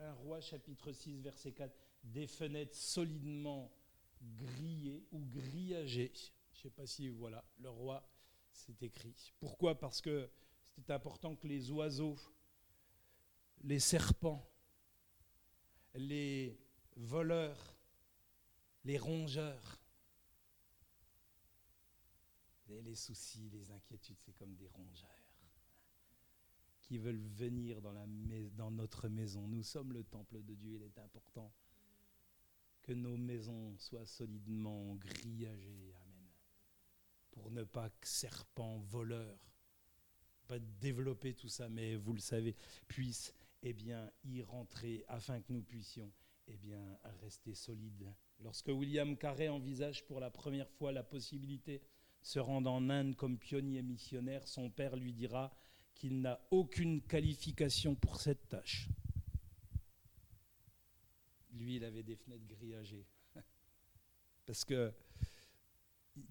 un 0.00 0.12
roi 0.12 0.38
chapitre 0.42 0.92
6 0.92 1.16
verset 1.22 1.52
4, 1.52 1.74
des 2.04 2.26
fenêtres 2.26 2.76
solidement 2.76 3.72
grillées 4.20 5.02
ou 5.12 5.24
grillagées. 5.24 6.12
Je 6.52 6.58
ne 6.58 6.62
sais 6.64 6.70
pas 6.70 6.84
si 6.84 7.08
voilà, 7.08 7.42
le 7.58 7.70
roi, 7.70 8.06
c'est 8.52 8.82
écrit. 8.82 9.32
Pourquoi? 9.40 9.78
Parce 9.78 10.02
que 10.02 10.30
c'était 10.74 10.92
important 10.92 11.34
que 11.34 11.46
les 11.46 11.70
oiseaux, 11.70 12.18
les 13.62 13.80
serpents, 13.80 14.46
les 15.94 16.60
voleurs, 16.96 17.78
les 18.84 18.98
rongeurs, 18.98 19.80
les 22.68 22.94
soucis, 22.94 23.48
les 23.48 23.70
inquiétudes, 23.70 24.18
c'est 24.20 24.36
comme 24.36 24.54
des 24.56 24.68
rongeurs 24.68 25.19
qui 26.90 26.98
veulent 26.98 27.28
venir 27.36 27.80
dans, 27.80 27.92
la 27.92 28.04
dans 28.56 28.72
notre 28.72 29.08
maison. 29.08 29.46
Nous 29.46 29.62
sommes 29.62 29.92
le 29.92 30.02
temple 30.02 30.42
de 30.42 30.54
Dieu, 30.54 30.72
il 30.74 30.82
est 30.82 30.98
important 30.98 31.54
que 32.82 32.90
nos 32.90 33.16
maisons 33.16 33.78
soient 33.78 34.06
solidement 34.06 34.96
grillagées. 34.96 35.94
Amen. 35.94 36.32
Pour 37.30 37.52
ne 37.52 37.62
pas 37.62 37.90
que 37.90 38.08
serpents, 38.08 38.80
voleurs, 38.80 39.38
pas 40.48 40.58
développer 40.58 41.32
tout 41.32 41.48
ça, 41.48 41.68
mais 41.68 41.94
vous 41.94 42.12
le 42.12 42.18
savez, 42.18 42.56
puissent 42.88 43.36
eh 43.62 43.72
bien, 43.72 44.10
y 44.24 44.42
rentrer 44.42 45.04
afin 45.06 45.40
que 45.40 45.52
nous 45.52 45.62
puissions 45.62 46.10
eh 46.48 46.56
bien, 46.56 46.98
rester 47.20 47.54
solides. 47.54 48.12
Lorsque 48.40 48.66
William 48.66 49.16
Carré 49.16 49.48
envisage 49.48 50.04
pour 50.06 50.18
la 50.18 50.30
première 50.30 50.68
fois 50.68 50.90
la 50.90 51.04
possibilité 51.04 51.78
de 51.78 51.84
se 52.26 52.40
rendre 52.40 52.72
en 52.72 52.90
Inde 52.90 53.14
comme 53.14 53.38
pionnier 53.38 53.80
missionnaire, 53.80 54.48
son 54.48 54.70
père 54.70 54.96
lui 54.96 55.12
dira 55.12 55.54
qu'il 55.94 56.20
n'a 56.20 56.40
aucune 56.50 57.02
qualification 57.02 57.94
pour 57.94 58.20
cette 58.20 58.48
tâche. 58.48 58.88
Lui, 61.52 61.76
il 61.76 61.84
avait 61.84 62.02
des 62.02 62.16
fenêtres 62.16 62.46
grillagées. 62.46 63.06
Parce 64.46 64.64
que 64.64 64.92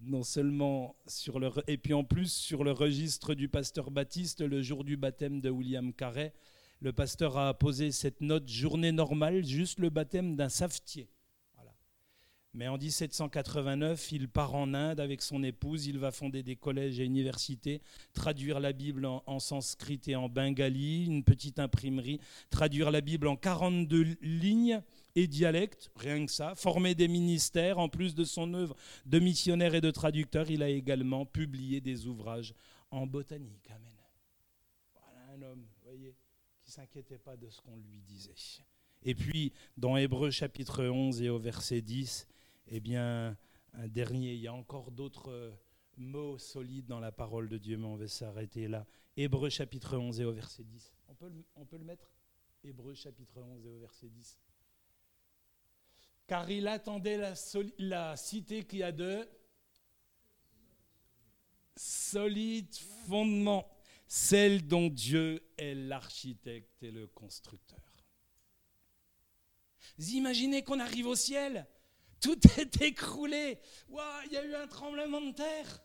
non 0.02 0.24
seulement 0.24 0.96
sur 1.08 1.40
le 1.40 1.52
et 1.68 1.78
puis 1.78 1.94
en 1.94 2.04
plus 2.04 2.32
sur 2.32 2.64
le 2.64 2.72
registre 2.72 3.34
du 3.34 3.50
pasteur 3.50 3.92
Baptiste 3.92 4.42
le 4.42 4.62
jour 4.62 4.84
du 4.84 4.98
baptême 4.98 5.42
de 5.42 5.50
William 5.50 5.94
Carré, 5.94 6.34
le 6.80 6.94
pasteur 6.94 7.38
a 7.38 7.54
posé 7.58 7.92
cette 7.92 8.22
note 8.22 8.48
journée 8.48 8.92
normale, 8.92 9.44
juste 9.44 9.80
le 9.80 9.90
baptême 9.90 10.36
d'un 10.36 10.50
savetier. 10.50 11.10
Mais 12.54 12.68
en 12.68 12.80
1789, 12.80 14.12
il 14.12 14.28
part 14.28 14.56
en 14.56 14.74
Inde 14.74 15.00
avec 15.00 15.22
son 15.22 15.44
épouse, 15.44 15.86
il 15.86 16.00
va 16.00 16.12
fonder 16.12 16.42
des 16.42 16.56
collèges 16.56 17.00
et 17.00 17.06
universités, 17.06 17.82
traduire 18.14 18.60
la 18.60 18.74
Bible 18.74 19.06
en, 19.06 19.40
sanskrit 19.40 20.02
et 20.08 20.16
en 20.16 20.30
bengali, 20.30 21.06
une 21.06 21.24
petite 21.24 21.60
imprimerie, 21.60 22.20
traduire 22.50 22.90
la 22.90 23.02
Bible 23.02 23.28
en 23.28 23.36
42 23.36 24.18
lignes 24.22 24.82
et 25.16 25.28
dialectes, 25.28 25.92
rien 25.96 26.26
que 26.26 26.32
ça, 26.32 26.56
former 26.56 26.96
des 26.96 27.08
ministères, 27.08 27.78
en 27.78 27.88
plus 27.88 28.16
de 28.16 28.24
son 28.24 28.52
œuvre 28.56 28.76
de 29.06 29.20
missionnaire 29.20 29.76
et 29.76 29.82
de 29.82 29.92
traducteur, 29.92 30.50
il 30.50 30.64
a 30.64 30.70
également 30.70 31.28
publié 31.28 31.82
des 31.82 32.08
ouvrages 32.08 32.56
en 32.90 33.06
botanique. 33.06 33.70
Amen. 33.70 33.94
Voilà 34.94 35.34
un 35.36 35.52
homme, 35.52 35.68
voyez, 35.84 36.16
qui 36.64 36.72
s'inquiétait 36.72 37.20
pas 37.20 37.38
de 37.38 37.48
ce 37.48 37.62
qu'on 37.62 37.78
lui 37.78 38.02
disait. 38.08 38.34
Et 39.04 39.14
puis, 39.14 39.54
dans 39.78 39.98
Hébreu 39.98 40.32
chapitre 40.32 40.84
11 40.86 41.22
et 41.22 41.30
au 41.30 41.40
verset 41.40 41.82
10, 41.82 42.28
eh 42.70 42.80
bien, 42.80 43.38
un 43.74 43.88
dernier, 43.88 44.34
il 44.34 44.42
y 44.42 44.48
a 44.48 44.54
encore 44.54 44.92
d'autres 44.92 45.32
euh, 45.32 45.52
mots 45.98 46.38
solides 46.38 46.86
dans 46.86 47.00
la 47.00 47.12
parole 47.12 47.50
de 47.50 47.58
Dieu, 47.58 47.78
mais 47.78 47.88
on 47.88 47.96
va 47.96 48.08
s'arrêter 48.08 48.68
là. 48.68 48.86
Hébreu 49.18 49.50
chapitre 49.50 49.98
11 49.98 50.22
et 50.22 50.26
au 50.26 50.32
verset 50.32 50.64
10. 50.64 50.94
On 51.08 51.16
peut, 51.16 51.32
on 51.56 51.66
peut 51.66 51.78
le 51.78 51.84
mettre? 51.84 52.12
Hébreu 52.64 52.94
chapitre 52.94 53.42
11 53.42 53.66
et 53.66 53.70
au 53.70 53.80
verset 53.80 54.08
10. 54.08 54.40
Car 56.28 56.50
il 56.50 56.68
attendait 56.68 57.18
la, 57.18 57.34
la 57.80 58.16
cité 58.16 58.64
qui 58.64 58.84
a 58.84 58.92
de 58.92 59.28
solides 61.76 62.76
fondements, 63.08 63.68
celle 64.08 64.68
dont 64.68 64.90
Dieu 64.90 65.44
est 65.58 65.74
l'architecte 65.74 66.84
et 66.84 66.92
le 66.92 67.08
constructeur. 67.08 67.80
Vous 69.98 70.12
imaginez 70.12 70.64
qu'on 70.64 70.80
arrive 70.80 71.08
au 71.08 71.16
ciel 71.16 71.68
tout 72.20 72.40
est 72.60 72.82
écroulé. 72.82 73.60
il 73.90 74.32
y 74.32 74.38
a 74.38 74.46
eu 74.46 74.56
un 74.56 74.68
tremblement 74.68 75.22
de 75.22 75.32
terre. 75.32 75.84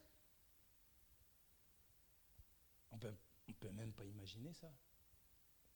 On 2.90 2.98
peut, 2.98 3.14
ne 3.48 3.54
peut 3.54 3.70
même 3.70 3.92
pas 3.92 4.04
imaginer 4.04 4.52
ça. 4.52 4.72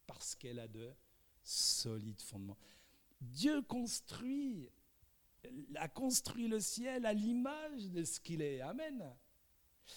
Parce 0.07 0.35
qu'elle 0.35 0.59
a 0.59 0.69
de 0.69 0.95
solides 1.43 2.23
fondements. 2.23 2.59
Dieu 3.21 3.63
construit, 3.63 4.71
a 5.77 5.89
construit 5.89 6.49
le 6.49 6.61
ciel 6.61 7.07
à 7.07 7.13
l'image 7.13 7.89
de 7.91 8.05
ce 8.05 8.21
qu'il 8.21 8.43
est. 8.43 8.61
Amen. 8.61 9.17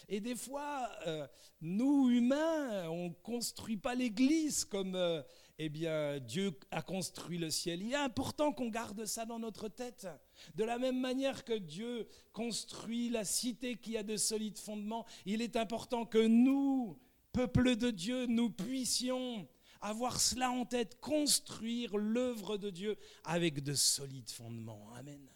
Et 0.07 0.19
des 0.19 0.35
fois, 0.35 0.89
euh, 1.05 1.27
nous, 1.59 2.09
humains, 2.09 2.89
on 2.89 3.09
ne 3.09 3.13
construit 3.13 3.77
pas 3.77 3.95
l'Église 3.95 4.65
comme 4.65 4.95
euh, 4.95 5.21
eh 5.63 5.69
bien, 5.69 6.17
Dieu 6.19 6.57
a 6.71 6.81
construit 6.81 7.37
le 7.37 7.51
ciel. 7.51 7.83
Il 7.83 7.91
est 7.91 7.95
important 7.95 8.51
qu'on 8.51 8.69
garde 8.69 9.05
ça 9.05 9.27
dans 9.27 9.37
notre 9.37 9.67
tête. 9.67 10.07
De 10.55 10.63
la 10.63 10.79
même 10.79 10.99
manière 10.99 11.45
que 11.45 11.53
Dieu 11.53 12.07
construit 12.33 13.09
la 13.09 13.23
cité 13.23 13.75
qui 13.75 13.95
a 13.95 14.01
de 14.01 14.17
solides 14.17 14.57
fondements, 14.57 15.05
il 15.23 15.39
est 15.39 15.55
important 15.55 16.03
que 16.03 16.25
nous, 16.25 16.97
peuple 17.31 17.75
de 17.75 17.91
Dieu, 17.91 18.25
nous 18.25 18.49
puissions 18.49 19.47
avoir 19.81 20.19
cela 20.19 20.49
en 20.49 20.65
tête, 20.65 20.99
construire 20.99 21.95
l'œuvre 21.95 22.57
de 22.57 22.71
Dieu 22.71 22.97
avec 23.23 23.61
de 23.61 23.75
solides 23.75 24.31
fondements. 24.31 24.89
Amen. 24.95 25.30